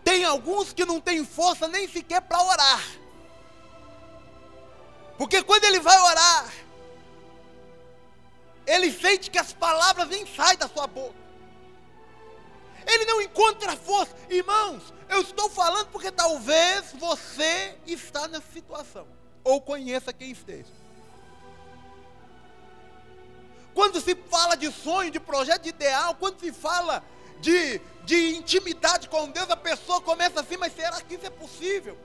Tem 0.02 0.24
alguns 0.24 0.72
que 0.72 0.86
não 0.86 1.02
têm 1.02 1.22
força 1.22 1.68
nem 1.68 1.86
sequer 1.86 2.22
para 2.22 2.42
orar. 2.42 2.82
Porque 5.18 5.42
quando 5.42 5.64
ele 5.64 5.80
vai 5.80 6.00
orar, 6.00 6.50
ele 8.70 8.92
sente 8.92 9.30
que 9.30 9.38
as 9.38 9.52
palavras 9.52 10.08
nem 10.08 10.24
saem 10.24 10.56
da 10.56 10.68
sua 10.68 10.86
boca. 10.86 11.18
Ele 12.86 13.04
não 13.04 13.20
encontra 13.20 13.76
força. 13.76 14.14
Irmãos, 14.28 14.94
eu 15.08 15.20
estou 15.22 15.50
falando 15.50 15.88
porque 15.88 16.12
talvez 16.12 16.92
você 16.94 17.76
está 17.84 18.28
nessa 18.28 18.46
situação. 18.52 19.08
Ou 19.42 19.60
conheça 19.60 20.12
quem 20.12 20.30
esteja. 20.30 20.70
Quando 23.74 24.00
se 24.00 24.14
fala 24.14 24.56
de 24.56 24.70
sonho, 24.70 25.10
de 25.10 25.18
projeto, 25.18 25.62
de 25.62 25.70
ideal, 25.70 26.14
quando 26.14 26.38
se 26.38 26.52
fala 26.52 27.02
de, 27.40 27.80
de 28.04 28.36
intimidade 28.36 29.08
com 29.08 29.28
Deus, 29.30 29.50
a 29.50 29.56
pessoa 29.56 30.00
começa 30.00 30.40
assim, 30.40 30.56
mas 30.56 30.74
será 30.74 31.00
que 31.00 31.14
isso 31.14 31.26
é 31.26 31.30
possível? 31.30 31.98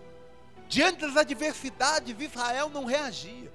Diante 0.67 1.01
das 1.01 1.15
adversidades, 1.15 2.15
Israel 2.19 2.69
não 2.69 2.85
reagia. 2.85 3.51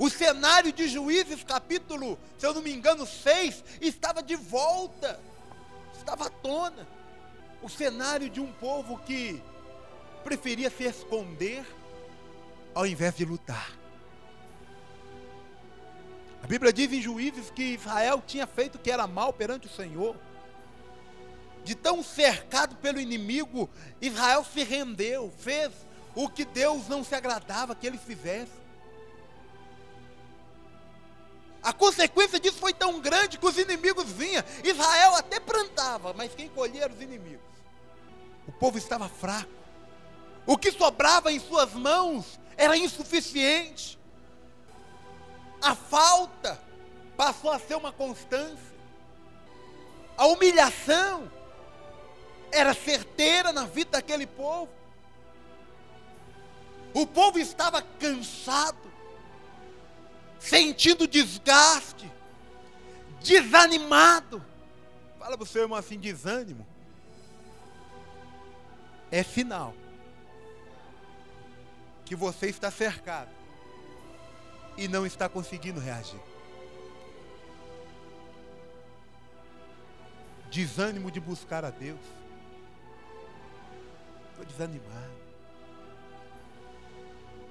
O 0.00 0.08
cenário 0.08 0.72
de 0.72 0.88
Juízes, 0.88 1.44
capítulo, 1.44 2.18
se 2.38 2.46
eu 2.46 2.54
não 2.54 2.62
me 2.62 2.72
engano, 2.72 3.06
6, 3.06 3.62
estava 3.82 4.22
de 4.22 4.34
volta, 4.34 5.20
estava 5.98 6.28
à 6.28 6.30
tona. 6.30 6.88
O 7.62 7.68
cenário 7.68 8.30
de 8.30 8.40
um 8.40 8.50
povo 8.50 8.96
que 9.00 9.42
preferia 10.24 10.70
se 10.70 10.84
esconder 10.84 11.66
ao 12.74 12.86
invés 12.86 13.14
de 13.14 13.26
lutar. 13.26 13.72
A 16.42 16.46
Bíblia 16.46 16.72
diz 16.72 16.90
em 16.90 17.02
Juízes 17.02 17.50
que 17.50 17.74
Israel 17.74 18.22
tinha 18.26 18.46
feito 18.46 18.76
o 18.76 18.78
que 18.78 18.90
era 18.90 19.06
mal 19.06 19.34
perante 19.34 19.66
o 19.66 19.70
Senhor. 19.70 20.16
De 21.62 21.74
tão 21.74 22.02
cercado 22.02 22.74
pelo 22.76 22.98
inimigo, 22.98 23.68
Israel 24.00 24.46
se 24.50 24.64
rendeu, 24.64 25.30
fez 25.40 25.70
o 26.14 26.26
que 26.26 26.46
Deus 26.46 26.88
não 26.88 27.04
se 27.04 27.14
agradava 27.14 27.74
que 27.74 27.86
ele 27.86 27.98
fizesse. 27.98 28.59
A 31.62 31.72
consequência 31.72 32.40
disso 32.40 32.58
foi 32.58 32.72
tão 32.72 33.00
grande 33.00 33.38
que 33.38 33.46
os 33.46 33.58
inimigos 33.58 34.10
vinham. 34.10 34.42
Israel 34.64 35.16
até 35.16 35.38
plantava, 35.38 36.12
mas 36.14 36.34
quem 36.34 36.48
colhia 36.48 36.84
eram 36.84 36.94
os 36.94 37.02
inimigos. 37.02 37.44
O 38.46 38.52
povo 38.52 38.78
estava 38.78 39.08
fraco. 39.08 39.50
O 40.46 40.56
que 40.56 40.72
sobrava 40.72 41.30
em 41.30 41.38
suas 41.38 41.72
mãos 41.74 42.40
era 42.56 42.76
insuficiente. 42.76 43.98
A 45.60 45.74
falta 45.74 46.60
passou 47.16 47.50
a 47.50 47.58
ser 47.58 47.74
uma 47.74 47.92
constância. 47.92 48.70
A 50.16 50.26
humilhação 50.26 51.30
era 52.50 52.74
certeira 52.74 53.52
na 53.52 53.66
vida 53.66 53.92
daquele 53.92 54.26
povo. 54.26 54.70
O 56.92 57.06
povo 57.06 57.38
estava 57.38 57.82
cansado, 57.82 58.89
sentindo 60.40 61.06
desgaste, 61.06 62.10
desanimado. 63.22 64.44
Fala 65.18 65.36
para 65.36 65.44
o 65.44 65.46
seu 65.46 65.62
irmão 65.62 65.78
assim: 65.78 65.98
desânimo 65.98 66.66
é 69.12 69.22
sinal 69.22 69.74
que 72.04 72.16
você 72.16 72.46
está 72.46 72.70
cercado 72.70 73.30
e 74.76 74.88
não 74.88 75.06
está 75.06 75.28
conseguindo 75.28 75.78
reagir. 75.78 76.20
Desânimo 80.50 81.10
de 81.10 81.20
buscar 81.20 81.64
a 81.64 81.70
Deus. 81.70 82.00
Estou 84.30 84.44
desanimado. 84.44 85.20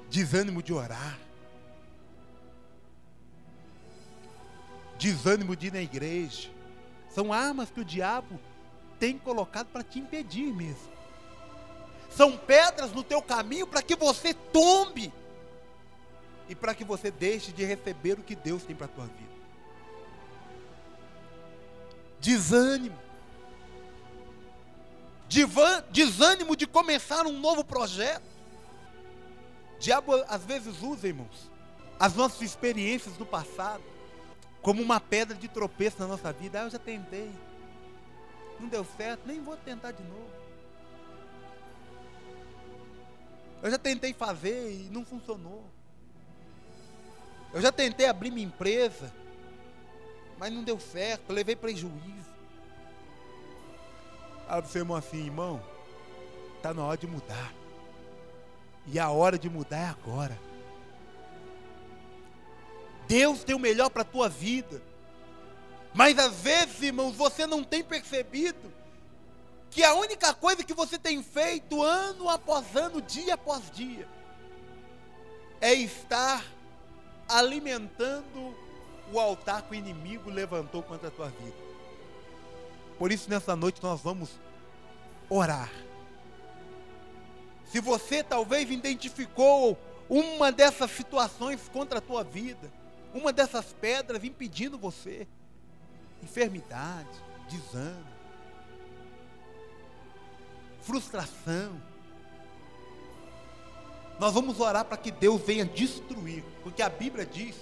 Desânimo 0.09 0.61
de 0.61 0.73
orar. 0.73 1.17
Desânimo 4.99 5.55
de 5.55 5.67
ir 5.67 5.73
na 5.73 5.81
igreja. 5.81 6.49
São 7.09 7.31
armas 7.31 7.71
que 7.71 7.79
o 7.79 7.85
diabo 7.85 8.37
tem 8.99 9.17
colocado 9.17 9.67
para 9.67 9.81
te 9.81 9.97
impedir 9.97 10.53
mesmo. 10.53 10.91
São 12.11 12.35
pedras 12.35 12.91
no 12.91 13.01
teu 13.01 13.21
caminho 13.21 13.65
para 13.65 13.81
que 13.81 13.95
você 13.95 14.33
tombe 14.33 15.11
e 16.49 16.53
para 16.53 16.75
que 16.75 16.83
você 16.83 17.09
deixe 17.09 17.53
de 17.53 17.63
receber 17.63 18.19
o 18.19 18.23
que 18.23 18.35
Deus 18.35 18.63
tem 18.63 18.75
para 18.75 18.87
a 18.87 18.89
tua 18.89 19.05
vida. 19.05 19.39
Desânimo. 22.19 22.99
Desânimo 25.91 26.57
de 26.57 26.67
começar 26.67 27.25
um 27.25 27.39
novo 27.39 27.63
projeto. 27.63 28.27
Diabo 29.79 30.13
às 30.27 30.43
vezes 30.43 30.81
usa, 30.81 31.07
irmãos, 31.07 31.49
as 31.97 32.15
nossas 32.15 32.41
experiências 32.41 33.15
do 33.15 33.25
passado 33.25 33.98
como 34.61 34.81
uma 34.81 34.99
pedra 34.99 35.35
de 35.35 35.47
tropeço 35.47 35.99
na 35.99 36.07
nossa 36.07 36.31
vida. 36.33 36.61
Ah, 36.61 36.63
eu 36.63 36.69
já 36.69 36.79
tentei. 36.79 37.31
Não 38.59 38.67
deu 38.67 38.85
certo, 38.97 39.21
nem 39.25 39.41
vou 39.41 39.55
tentar 39.57 39.91
de 39.91 40.03
novo. 40.03 40.29
Eu 43.61 43.71
já 43.71 43.77
tentei 43.77 44.13
fazer 44.13 44.71
e 44.71 44.89
não 44.89 45.05
funcionou. 45.05 45.63
Eu 47.53 47.61
já 47.61 47.71
tentei 47.71 48.05
abrir 48.05 48.31
minha 48.31 48.45
empresa, 48.45 49.11
mas 50.37 50.51
não 50.53 50.63
deu 50.63 50.79
certo, 50.79 51.33
levei 51.33 51.55
prejuízo. 51.55 52.29
Aí 54.47 54.61
você 54.61 54.79
irmão 54.79 54.97
assim, 54.97 55.25
irmão, 55.25 55.61
está 56.57 56.73
na 56.73 56.83
hora 56.83 56.97
de 56.97 57.07
mudar. 57.07 57.53
E 58.87 58.99
a 58.99 59.09
hora 59.09 59.37
de 59.37 59.49
mudar 59.49 59.77
é 59.77 59.85
agora. 59.85 60.48
Deus 63.09 63.43
tem 63.43 63.55
o 63.55 63.59
melhor 63.59 63.89
para 63.89 64.03
a 64.03 64.05
tua 64.05 64.29
vida. 64.29 64.79
Mas 65.95 66.19
às 66.19 66.35
vezes, 66.35 66.83
irmãos, 66.83 67.15
você 67.15 67.47
não 67.47 67.63
tem 67.63 67.83
percebido 67.83 68.71
que 69.71 69.83
a 69.83 69.95
única 69.95 70.31
coisa 70.31 70.63
que 70.63 70.75
você 70.75 70.99
tem 70.99 71.23
feito 71.23 71.81
ano 71.81 72.29
após 72.29 72.75
ano, 72.75 73.01
dia 73.01 73.33
após 73.33 73.71
dia, 73.71 74.07
é 75.59 75.73
estar 75.73 76.45
alimentando 77.27 78.55
o 79.11 79.19
altar 79.19 79.63
que 79.63 79.71
o 79.71 79.75
inimigo 79.75 80.29
levantou 80.29 80.83
contra 80.83 81.07
a 81.07 81.11
tua 81.11 81.29
vida. 81.29 81.57
Por 82.99 83.11
isso, 83.11 83.27
nessa 83.27 83.55
noite, 83.55 83.81
nós 83.81 84.01
vamos 84.01 84.29
orar. 85.27 85.71
Se 87.71 87.79
você 87.79 88.23
talvez 88.23 88.69
identificou 88.69 89.75
uma 90.07 90.51
dessas 90.51 90.91
situações 90.91 91.67
contra 91.73 91.97
a 91.97 92.01
tua 92.01 92.23
vida, 92.23 92.71
uma 93.13 93.33
dessas 93.33 93.73
pedras 93.73 94.23
impedindo 94.23 94.77
você, 94.77 95.27
enfermidade, 96.21 97.09
desânimo, 97.49 98.19
frustração, 100.81 101.81
nós 104.19 104.33
vamos 104.33 104.59
orar 104.59 104.83
para 104.85 104.97
que 104.97 105.11
Deus 105.11 105.41
venha 105.41 105.65
destruir, 105.65 106.43
porque 106.61 106.81
a 106.81 106.89
Bíblia 106.89 107.25
diz 107.25 107.55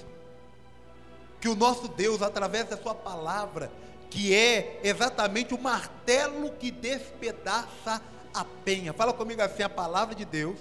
que 1.39 1.47
o 1.47 1.55
nosso 1.55 1.87
Deus, 1.87 2.21
através 2.21 2.67
da 2.67 2.75
Sua 2.75 2.95
palavra, 2.95 3.71
que 4.09 4.33
é 4.33 4.79
exatamente 4.83 5.53
o 5.53 5.61
martelo 5.61 6.51
que 6.53 6.71
despedaça 6.71 8.01
a 8.33 8.43
penha. 8.43 8.91
Fala 8.93 9.13
comigo 9.13 9.41
assim: 9.41 9.63
a 9.63 9.69
palavra 9.69 10.15
de 10.15 10.25
Deus 10.25 10.57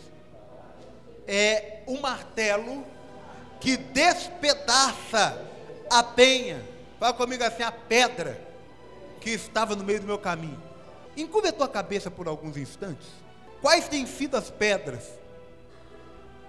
é 1.27 1.83
o 1.87 1.99
martelo 1.99 2.85
que 3.61 3.77
despedaça 3.77 5.43
a 5.91 6.03
penha. 6.03 6.63
Fala 6.99 7.13
comigo 7.13 7.45
assim, 7.45 7.63
a 7.63 7.73
pedra 7.73 8.41
que 9.21 9.31
estava 9.31 9.75
no 9.75 9.85
meio 9.85 10.01
do 10.01 10.07
meu 10.07 10.19
caminho. 10.19 10.63
Encurva 11.17 11.49
a 11.49 11.53
tua 11.53 11.69
cabeça 11.69 12.11
por 12.11 12.29
alguns 12.29 12.57
instantes. 12.57 13.07
Quais 13.61 13.89
têm 13.89 14.07
sido 14.07 14.37
as 14.37 14.51
pedras 14.51 15.05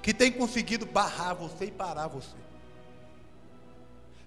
que 0.01 0.13
têm 0.13 0.31
conseguido 0.31 0.85
barrar 0.85 1.33
você 1.33 1.65
e 1.65 1.71
parar 1.71 2.07
você? 2.07 2.35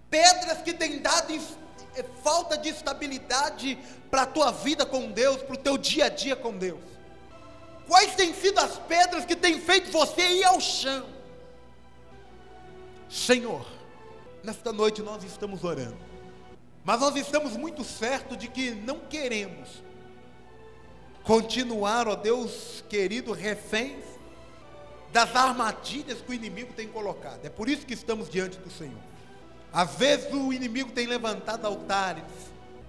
Pedras 0.08 0.62
que 0.62 0.74
têm 0.74 1.00
dado 1.00 1.32
eh, 1.32 2.04
falta 2.24 2.58
de 2.58 2.68
estabilidade 2.70 3.78
para 4.10 4.22
a 4.22 4.26
tua 4.26 4.50
vida 4.50 4.84
com 4.84 5.10
Deus, 5.10 5.42
para 5.42 5.54
o 5.54 5.58
teu 5.58 5.78
dia 5.78 6.06
a 6.06 6.08
dia 6.08 6.34
com 6.34 6.56
Deus. 6.56 6.80
Quais 7.86 8.14
têm 8.14 8.34
sido 8.34 8.58
as 8.58 8.78
pedras 8.78 9.24
que 9.24 9.36
têm 9.36 9.60
feito 9.60 9.90
você 9.90 10.20
ir 10.20 10.44
ao 10.44 10.60
chão? 10.60 11.19
Senhor, 13.10 13.66
nesta 14.44 14.72
noite 14.72 15.02
nós 15.02 15.24
estamos 15.24 15.64
orando, 15.64 15.98
mas 16.84 17.00
nós 17.00 17.16
estamos 17.16 17.56
muito 17.56 17.82
certos 17.82 18.38
de 18.38 18.46
que 18.46 18.70
não 18.70 19.00
queremos 19.00 19.82
continuar, 21.24 22.06
ó 22.06 22.14
Deus 22.14 22.84
querido, 22.88 23.32
reféns 23.32 24.04
das 25.12 25.34
armadilhas 25.34 26.20
que 26.20 26.30
o 26.30 26.34
inimigo 26.34 26.72
tem 26.72 26.86
colocado. 26.86 27.44
É 27.44 27.50
por 27.50 27.68
isso 27.68 27.84
que 27.84 27.94
estamos 27.94 28.30
diante 28.30 28.58
do 28.58 28.70
Senhor. 28.70 29.02
Às 29.72 29.96
vezes 29.96 30.32
o 30.32 30.52
inimigo 30.52 30.92
tem 30.92 31.08
levantado 31.08 31.66
altares, 31.66 32.22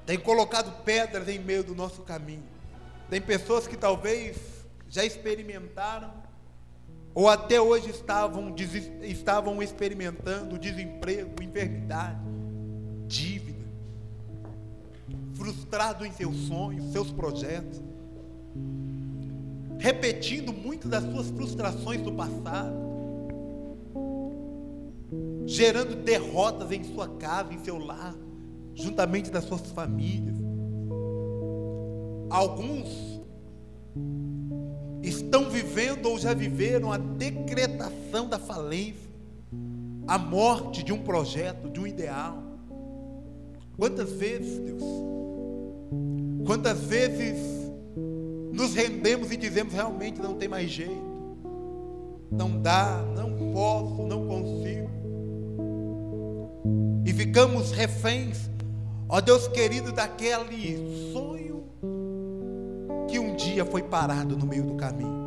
tem 0.06 0.20
colocado 0.20 0.84
pedras 0.84 1.28
em 1.28 1.40
meio 1.40 1.64
do 1.64 1.74
nosso 1.74 2.04
caminho. 2.04 2.48
Tem 3.10 3.20
pessoas 3.20 3.66
que 3.66 3.76
talvez 3.76 4.38
já 4.88 5.04
experimentaram 5.04 6.14
ou 7.14 7.28
até 7.28 7.60
hoje 7.60 7.90
estavam, 7.90 8.56
estavam 9.04 9.62
experimentando 9.62 10.58
desemprego, 10.58 11.44
enfermidade, 11.44 12.20
dívida, 13.08 13.66
frustrado 15.34 16.06
em 16.06 16.12
seus 16.12 16.36
sonhos, 16.48 16.92
seus 16.92 17.12
projetos, 17.12 17.82
repetindo 19.78 20.54
muitas 20.54 20.90
das 20.90 21.04
suas 21.04 21.30
frustrações 21.32 22.02
do 22.02 22.14
passado, 22.14 22.92
gerando 25.46 25.96
derrotas 25.96 26.72
em 26.72 26.84
sua 26.84 27.10
casa, 27.18 27.54
em 27.54 27.60
seu 27.60 27.78
lar, 27.78 28.16
juntamente 28.74 29.30
das 29.30 29.44
suas 29.44 29.70
famílias. 29.72 30.38
Alguns 32.30 33.11
estão 35.02 35.50
vivendo 35.50 36.08
ou 36.08 36.20
já 36.20 36.34
viveram 36.34 36.92
a 36.92 36.98
decretação 36.98 38.28
da 38.28 38.38
falência, 38.38 39.10
a 40.08 40.18
morte 40.18 40.84
de 40.84 40.94
um 40.94 41.02
projeto, 41.02 41.70
de 41.70 41.80
um 41.80 41.88
ideal. 41.88 42.42
Quantas 43.78 44.12
vezes, 44.12 44.60
Deus, 44.60 44.84
quantas 46.46 46.80
vezes 46.82 47.38
nos 48.52 48.74
rendemos 48.74 49.32
e 49.32 49.38
dizemos 49.38 49.74
realmente 49.74 50.22
não 50.22 50.36
tem 50.36 50.48
mais 50.48 50.70
jeito, 50.70 51.12
não 52.30 52.62
dá, 52.62 53.04
não 53.16 53.54
posso, 53.54 54.04
não 54.04 54.28
consigo, 54.28 54.90
e 57.06 57.14
ficamos 57.14 57.72
reféns, 57.72 58.50
ó 59.10 59.20
Deus 59.20 59.48
querido, 59.48 59.92
daquele 59.92 61.12
sonho 61.12 61.41
que 63.12 63.20
um 63.20 63.36
dia 63.36 63.66
foi 63.66 63.84
parado 63.84 64.38
no 64.38 64.46
meio 64.46 64.64
do 64.64 64.76
caminho. 64.76 65.22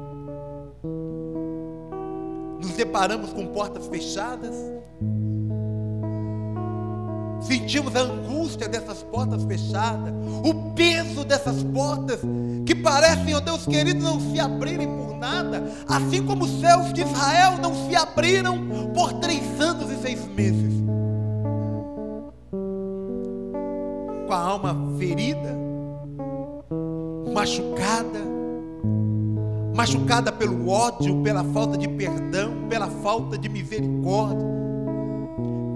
Nos 2.58 2.70
deparamos 2.70 3.30
com 3.30 3.46
portas 3.48 3.86
fechadas, 3.86 4.54
sentimos 7.42 7.94
a 7.94 8.00
angústia 8.00 8.66
dessas 8.66 9.02
portas 9.02 9.44
fechadas, 9.44 10.14
o 10.42 10.72
peso 10.72 11.26
dessas 11.26 11.62
portas 11.62 12.20
que 12.64 12.74
parecem, 12.74 13.34
ó 13.34 13.36
oh 13.36 13.40
Deus 13.42 13.66
querido, 13.66 14.02
não 14.02 14.18
se 14.18 14.40
abrirem 14.40 14.88
por 14.88 15.14
nada, 15.18 15.62
assim 15.86 16.24
como 16.24 16.44
os 16.44 16.60
céus 16.60 16.90
de 16.90 17.02
Israel 17.02 17.58
não 17.58 17.74
se 17.86 17.94
abriram 17.94 18.56
por 18.94 19.12
três 19.20 19.60
anos 19.60 19.90
e 19.90 19.96
seis 20.00 20.26
meses. 20.28 20.72
Com 24.26 24.32
a 24.32 24.38
alma 24.38 24.74
ferida, 24.98 25.63
machucada, 27.34 28.20
machucada 29.74 30.30
pelo 30.30 30.68
ódio, 30.68 31.20
pela 31.20 31.42
falta 31.42 31.76
de 31.76 31.88
perdão, 31.88 32.68
pela 32.68 32.88
falta 32.88 33.36
de 33.36 33.48
misericórdia, 33.48 34.46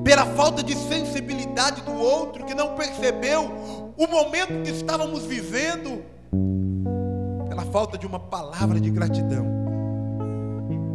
pela 0.05 0.25
falta 0.25 0.63
de 0.63 0.77
sensibilidade 0.77 1.83
do 1.83 1.93
outro 1.93 2.45
que 2.45 2.55
não 2.55 2.77
percebeu 2.77 3.51
o 3.97 4.07
momento 4.07 4.63
que 4.63 4.71
estávamos 4.71 5.25
vivendo, 5.25 6.05
pela 7.49 7.65
falta 7.65 7.99
de 7.99 8.07
uma 8.07 8.21
palavra 8.21 8.81
de 8.81 8.89
gratidão, 8.89 9.45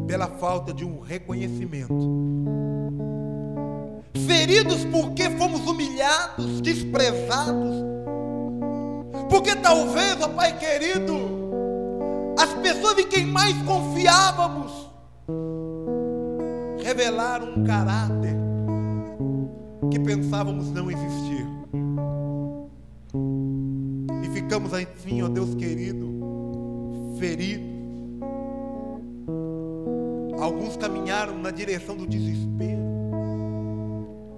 pela 0.07 0.28
falta 0.28 0.74
de 0.74 0.86
um 0.86 1.01
reconhecimento. 1.01 1.93
Feridos 4.26 4.86
porque 4.86 5.30
fomos 5.32 5.68
humilhados, 5.68 6.61
desprezados, 6.61 7.84
porque 9.34 9.56
talvez, 9.56 10.22
ó 10.22 10.30
Pai 10.30 10.56
querido, 10.60 11.16
as 12.38 12.54
pessoas 12.54 13.00
em 13.00 13.08
quem 13.08 13.26
mais 13.26 13.60
confiávamos 13.64 14.72
revelaram 16.84 17.48
um 17.48 17.64
caráter 17.64 18.36
que 19.90 20.00
pensávamos 20.00 20.70
não 20.70 20.92
existir. 20.92 21.48
E 24.24 24.30
ficamos 24.36 24.72
assim, 24.72 25.24
ó 25.24 25.28
Deus 25.28 25.56
querido, 25.56 26.08
feridos. 27.18 27.74
Alguns 30.40 30.78
caminharam 30.78 31.40
na 31.40 31.50
direção 31.50 31.98
do 31.98 32.06
desespero 32.06 32.83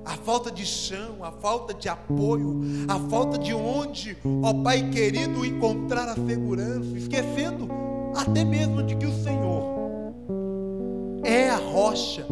a 0.06 0.16
falta 0.18 0.52
de 0.52 0.66
chão, 0.66 1.24
a 1.24 1.32
falta 1.32 1.74
de 1.74 1.90
apoio, 1.90 2.62
a 2.88 3.00
falta 3.10 3.38
de 3.40 3.54
onde, 3.54 4.16
ó 4.44 4.54
Pai 4.54 4.90
querido, 4.92 5.44
encontrar 5.44 6.08
a 6.08 6.14
segurança, 6.14 6.96
esquecendo 6.96 7.68
até 8.16 8.44
mesmo 8.44 8.84
de 8.84 8.96
que 8.96 9.06
o 9.06 9.24
Senhor 9.24 9.64
é 11.24 11.50
a 11.50 11.58
rocha 11.58 12.26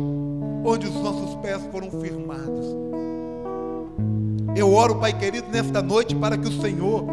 onde 0.63 0.87
os 0.87 0.93
nossos 0.95 1.35
pés 1.41 1.61
foram 1.71 1.89
firmados. 1.99 2.65
Eu 4.55 4.71
oro, 4.71 4.95
Pai 4.95 5.17
querido, 5.17 5.47
nesta 5.51 5.81
noite 5.81 6.15
para 6.15 6.37
que 6.37 6.47
o 6.47 6.61
Senhor, 6.61 7.05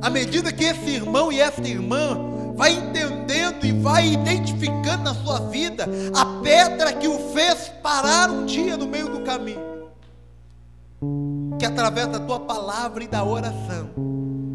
à 0.00 0.08
medida 0.08 0.52
que 0.52 0.64
esse 0.64 0.90
irmão 0.90 1.32
e 1.32 1.40
esta 1.40 1.66
irmã 1.66 2.16
vai 2.58 2.72
entendendo 2.72 3.64
e 3.64 3.70
vai 3.70 4.08
identificando 4.14 5.04
na 5.04 5.14
sua 5.14 5.38
vida 5.48 5.88
a 6.12 6.42
pedra 6.42 6.92
que 6.92 7.06
o 7.06 7.32
fez 7.32 7.68
parar 7.80 8.28
um 8.28 8.44
dia 8.44 8.76
no 8.76 8.88
meio 8.88 9.08
do 9.08 9.20
caminho. 9.20 9.62
Que 11.56 11.64
através 11.64 12.08
da 12.08 12.18
tua 12.18 12.40
palavra 12.40 13.04
e 13.04 13.06
da 13.06 13.22
oração, 13.22 13.90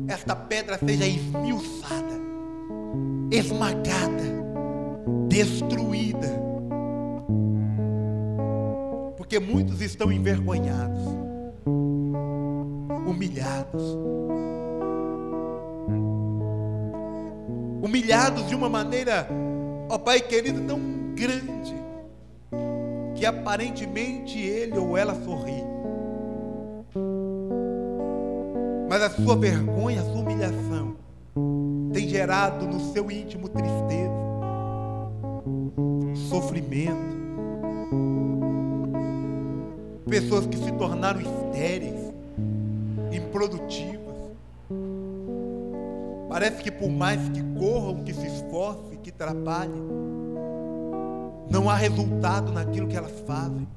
esta 0.09 0.35
pedra 0.35 0.77
seja 0.77 1.07
esmiuçada, 1.07 2.19
esmagada, 3.31 4.43
destruída. 5.29 6.27
Porque 9.15 9.39
muitos 9.39 9.79
estão 9.79 10.11
envergonhados, 10.11 11.03
humilhados 13.07 13.97
humilhados 17.83 18.47
de 18.47 18.55
uma 18.55 18.69
maneira, 18.69 19.27
ó 19.89 19.97
Pai 19.97 20.21
querido, 20.21 20.61
tão 20.61 20.79
grande, 21.13 21.75
que 23.13 23.25
aparentemente 23.25 24.39
ele 24.39 24.77
ou 24.77 24.97
ela 24.97 25.13
sorri. 25.13 25.61
Mas 28.89 29.01
a 29.01 29.09
sua 29.09 29.35
vergonha, 29.35 29.99
a 29.99 30.05
sua 30.05 30.21
humilhação, 30.21 30.95
tem 31.91 32.07
gerado 32.07 32.65
no 32.65 32.79
seu 32.93 33.11
íntimo 33.11 33.49
tristeza, 33.49 34.13
sofrimento. 36.29 37.13
Pessoas 40.09 40.45
que 40.45 40.55
se 40.55 40.71
tornaram 40.73 41.19
estéreis, 41.19 42.13
improdutivas 43.11 44.02
Parece 46.33 46.63
que 46.63 46.71
por 46.71 46.89
mais 46.89 47.29
que 47.29 47.43
corram, 47.59 48.03
que 48.03 48.11
se 48.11 48.25
esforcem, 48.25 48.97
que 48.97 49.11
trabalhem, 49.11 49.83
não 51.47 51.69
há 51.69 51.75
resultado 51.75 52.51
naquilo 52.51 52.87
que 52.87 52.97
elas 52.97 53.11
fazem. 53.27 53.67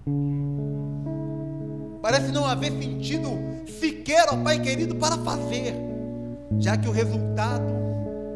Parece 2.00 2.32
não 2.32 2.46
haver 2.46 2.72
sentido 2.72 3.28
sequer, 3.78 4.28
ó 4.30 4.38
Pai 4.38 4.59
querido, 4.59 4.96
para 4.96 5.18
fazer, 5.18 5.74
já 6.59 6.78
que 6.78 6.88
o 6.88 6.92
resultado 6.92 7.74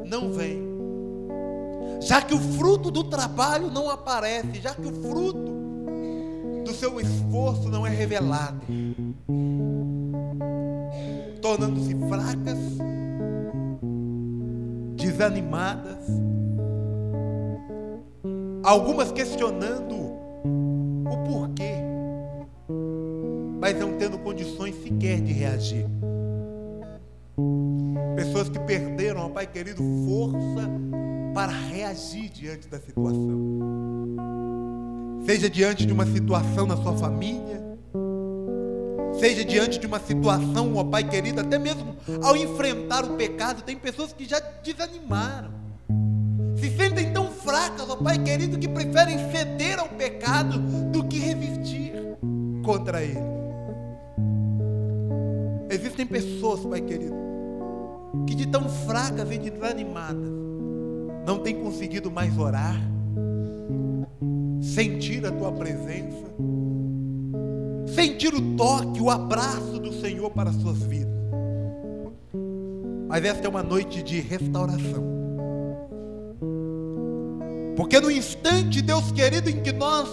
não 0.04 0.30
vem, 0.30 0.68
já 2.02 2.20
que 2.20 2.34
o 2.34 2.38
fruto 2.38 2.90
do 2.90 3.04
trabalho 3.04 3.70
não 3.70 3.88
aparece, 3.88 4.60
já 4.60 4.74
que 4.74 4.86
o 4.86 4.92
fruto 5.00 5.50
do 6.62 6.74
seu 6.74 7.00
esforço 7.00 7.70
não 7.70 7.86
é 7.86 7.90
revelado, 7.90 8.60
tornando-se 11.40 11.94
fracas, 12.06 12.58
desanimadas, 15.10 16.06
algumas 18.62 19.10
questionando 19.10 19.96
o 21.10 21.16
porquê, 21.26 21.74
mas 23.60 23.78
não 23.78 23.98
tendo 23.98 24.18
condições 24.18 24.74
sequer 24.82 25.20
de 25.20 25.32
reagir. 25.32 25.86
Pessoas 28.14 28.48
que 28.48 28.58
perderam, 28.60 29.26
ó 29.26 29.28
Pai 29.28 29.46
querido, 29.46 29.82
força 30.06 30.70
para 31.34 31.52
reagir 31.52 32.28
diante 32.30 32.68
da 32.68 32.78
situação. 32.78 33.40
Seja 35.26 35.50
diante 35.50 35.84
de 35.84 35.92
uma 35.92 36.06
situação 36.06 36.66
na 36.66 36.76
sua 36.76 36.96
família, 36.96 37.59
seja 39.20 39.44
diante 39.44 39.78
de 39.78 39.86
uma 39.86 40.00
situação, 40.00 40.74
ó 40.74 40.82
Pai 40.82 41.04
querido, 41.04 41.42
até 41.42 41.58
mesmo 41.58 41.94
ao 42.22 42.34
enfrentar 42.34 43.04
o 43.04 43.16
pecado, 43.16 43.62
tem 43.62 43.76
pessoas 43.76 44.14
que 44.14 44.26
já 44.26 44.40
desanimaram, 44.64 45.50
se 46.56 46.74
sentem 46.74 47.12
tão 47.12 47.30
fracas, 47.30 47.88
ó 47.90 47.96
Pai 47.96 48.18
querido, 48.18 48.58
que 48.58 48.66
preferem 48.66 49.18
ceder 49.30 49.78
ao 49.78 49.88
pecado 49.90 50.58
do 50.90 51.04
que 51.04 51.18
resistir 51.18 51.92
contra 52.64 53.02
ele. 53.02 53.20
Existem 55.68 56.06
pessoas, 56.06 56.60
Pai 56.60 56.80
querido, 56.80 57.14
que 58.26 58.34
de 58.34 58.48
tão 58.48 58.68
fracas 58.70 59.30
e 59.30 59.38
desanimadas 59.38 60.30
não 61.26 61.40
têm 61.40 61.62
conseguido 61.62 62.10
mais 62.10 62.38
orar, 62.38 62.76
sentir 64.62 65.26
a 65.26 65.30
tua 65.30 65.52
presença, 65.52 66.24
sentir 68.00 68.32
o 68.32 68.56
toque, 68.56 68.98
o 68.98 69.10
abraço 69.10 69.78
do 69.78 69.92
Senhor 70.00 70.30
para 70.30 70.48
as 70.48 70.56
suas 70.56 70.78
vidas. 70.78 71.12
Mas 73.06 73.22
esta 73.24 73.46
é 73.46 73.50
uma 73.50 73.62
noite 73.62 74.02
de 74.02 74.20
restauração. 74.20 75.04
Porque 77.76 78.00
no 78.00 78.10
instante, 78.10 78.80
Deus 78.80 79.12
querido, 79.12 79.50
em 79.50 79.60
que 79.60 79.72
nós, 79.72 80.08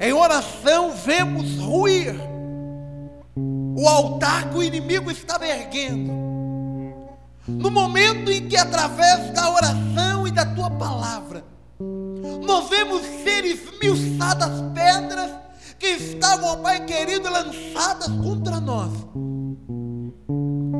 em 0.00 0.12
oração, 0.12 0.92
vemos 0.92 1.58
ruir 1.58 2.14
o 3.36 3.86
altar 3.86 4.48
que 4.48 4.56
o 4.56 4.62
inimigo 4.62 5.10
estava 5.10 5.46
erguendo, 5.46 6.12
no 7.46 7.70
momento 7.70 8.30
em 8.30 8.48
que, 8.48 8.56
através 8.56 9.30
da 9.32 9.50
oração 9.50 10.26
e 10.26 10.30
da 10.30 10.46
tua 10.46 10.70
palavra, 10.70 11.44
nós 11.78 12.70
vemos 12.70 13.02
ser 13.22 13.44
esmiuçadas 13.44 14.62
pedras 14.72 15.41
que 15.82 15.88
estavam, 15.88 16.48
ó 16.48 16.56
Pai 16.58 16.84
querido, 16.86 17.28
lançadas 17.28 18.06
contra 18.06 18.60
nós. 18.60 18.92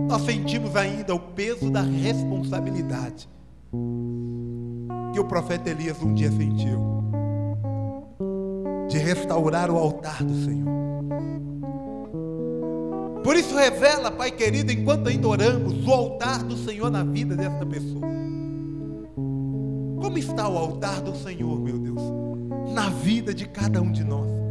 Nós 0.09 0.23
sentimos 0.23 0.77
ainda 0.77 1.13
o 1.13 1.19
peso 1.19 1.69
da 1.71 1.83
responsabilidade 1.83 3.29
que 5.13 5.19
o 5.19 5.25
profeta 5.25 5.71
Elias 5.71 6.01
um 6.01 6.15
dia 6.15 6.31
sentiu 6.31 7.03
de 8.89 8.99
restaurar 8.99 9.73
o 9.73 9.77
altar 9.77 10.23
do 10.23 10.35
Senhor. 10.45 10.71
Por 13.25 13.35
isso 13.35 13.57
revela, 13.57 14.11
Pai 14.11 14.31
querido, 14.31 14.71
enquanto 14.71 15.09
ainda 15.09 15.27
oramos, 15.27 15.85
o 15.85 15.91
altar 15.91 16.45
do 16.45 16.57
Senhor 16.57 16.91
na 16.93 17.03
vida 17.03 17.35
desta 17.35 17.67
pessoa. 17.67 18.07
Como 20.01 20.17
está 20.17 20.49
o 20.49 20.57
altar 20.57 21.01
do 21.01 21.17
Senhor, 21.17 21.59
meu 21.59 21.79
Deus, 21.79 22.03
na 22.73 22.89
vida 22.89 23.35
de 23.35 23.49
cada 23.49 23.83
um 23.83 23.91
de 23.91 24.05
nós? 24.05 24.42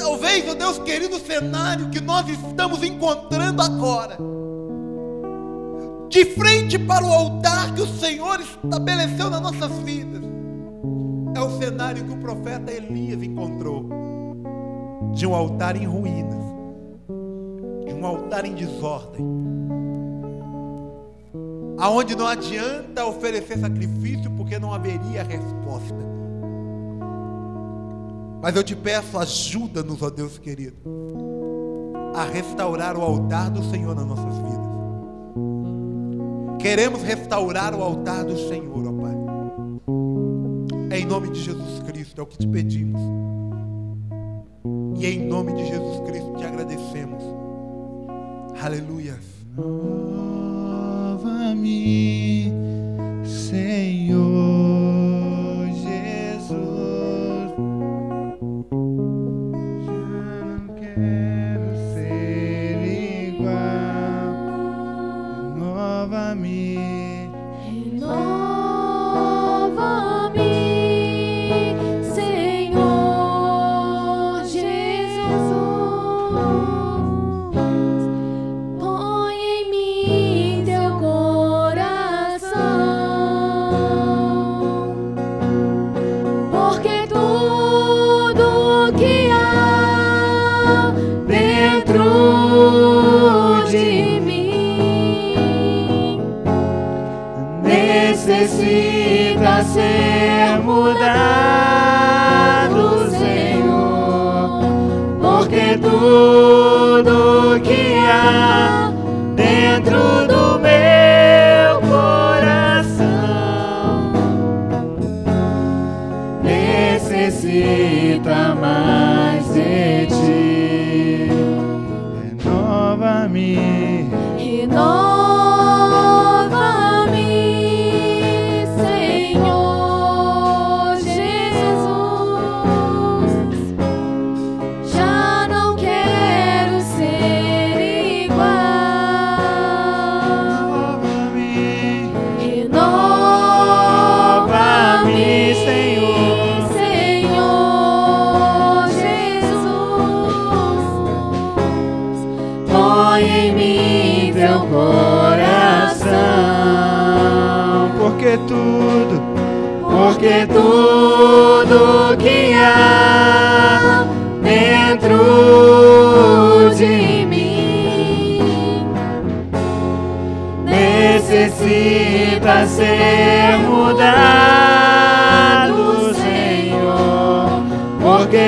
Talvez, 0.00 0.50
o 0.50 0.54
Deus 0.54 0.78
querido, 0.78 1.16
o 1.16 1.20
cenário 1.20 1.90
que 1.90 2.00
nós 2.00 2.26
estamos 2.26 2.82
encontrando 2.82 3.60
agora, 3.60 4.16
de 6.08 6.24
frente 6.24 6.78
para 6.78 7.04
o 7.04 7.12
altar 7.12 7.74
que 7.74 7.82
o 7.82 7.86
Senhor 7.86 8.40
estabeleceu 8.40 9.28
nas 9.28 9.42
nossas 9.42 9.70
vidas, 9.80 10.22
é 11.36 11.40
o 11.40 11.50
cenário 11.58 12.02
que 12.02 12.12
o 12.12 12.16
profeta 12.16 12.72
Elias 12.72 13.22
encontrou 13.22 13.90
de 15.12 15.26
um 15.26 15.34
altar 15.34 15.76
em 15.76 15.84
ruínas, 15.84 16.44
de 17.84 17.92
um 17.92 18.06
altar 18.06 18.46
em 18.46 18.54
desordem, 18.54 19.26
aonde 21.78 22.16
não 22.16 22.26
adianta 22.26 23.04
oferecer 23.04 23.58
sacrifício 23.58 24.30
porque 24.30 24.58
não 24.58 24.72
haveria 24.72 25.22
resposta. 25.22 26.19
Mas 28.42 28.56
eu 28.56 28.62
te 28.62 28.74
peço, 28.74 29.18
ajuda-nos, 29.18 30.00
ó 30.02 30.08
Deus 30.08 30.38
querido, 30.38 30.76
a 32.14 32.24
restaurar 32.24 32.96
o 32.96 33.02
altar 33.02 33.50
do 33.50 33.62
Senhor 33.64 33.94
nas 33.94 34.06
nossas 34.06 34.34
vidas. 34.38 34.70
Queremos 36.58 37.02
restaurar 37.02 37.74
o 37.74 37.82
altar 37.82 38.24
do 38.24 38.36
Senhor, 38.48 38.86
ó 38.86 38.92
Pai. 38.92 39.14
É 40.90 41.00
em 41.00 41.04
nome 41.06 41.28
de 41.30 41.40
Jesus 41.40 41.80
Cristo, 41.86 42.20
é 42.20 42.24
o 42.24 42.26
que 42.26 42.38
te 42.38 42.48
pedimos. 42.48 43.00
E 44.98 45.06
em 45.06 45.26
nome 45.26 45.52
de 45.52 45.66
Jesus 45.66 46.00
Cristo 46.00 46.34
te 46.36 46.44
agradecemos. 46.44 47.22
Aleluia. 48.62 49.18
Nova-me, 51.16 52.52
Senhor 53.24 54.09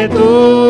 ser 0.03 0.62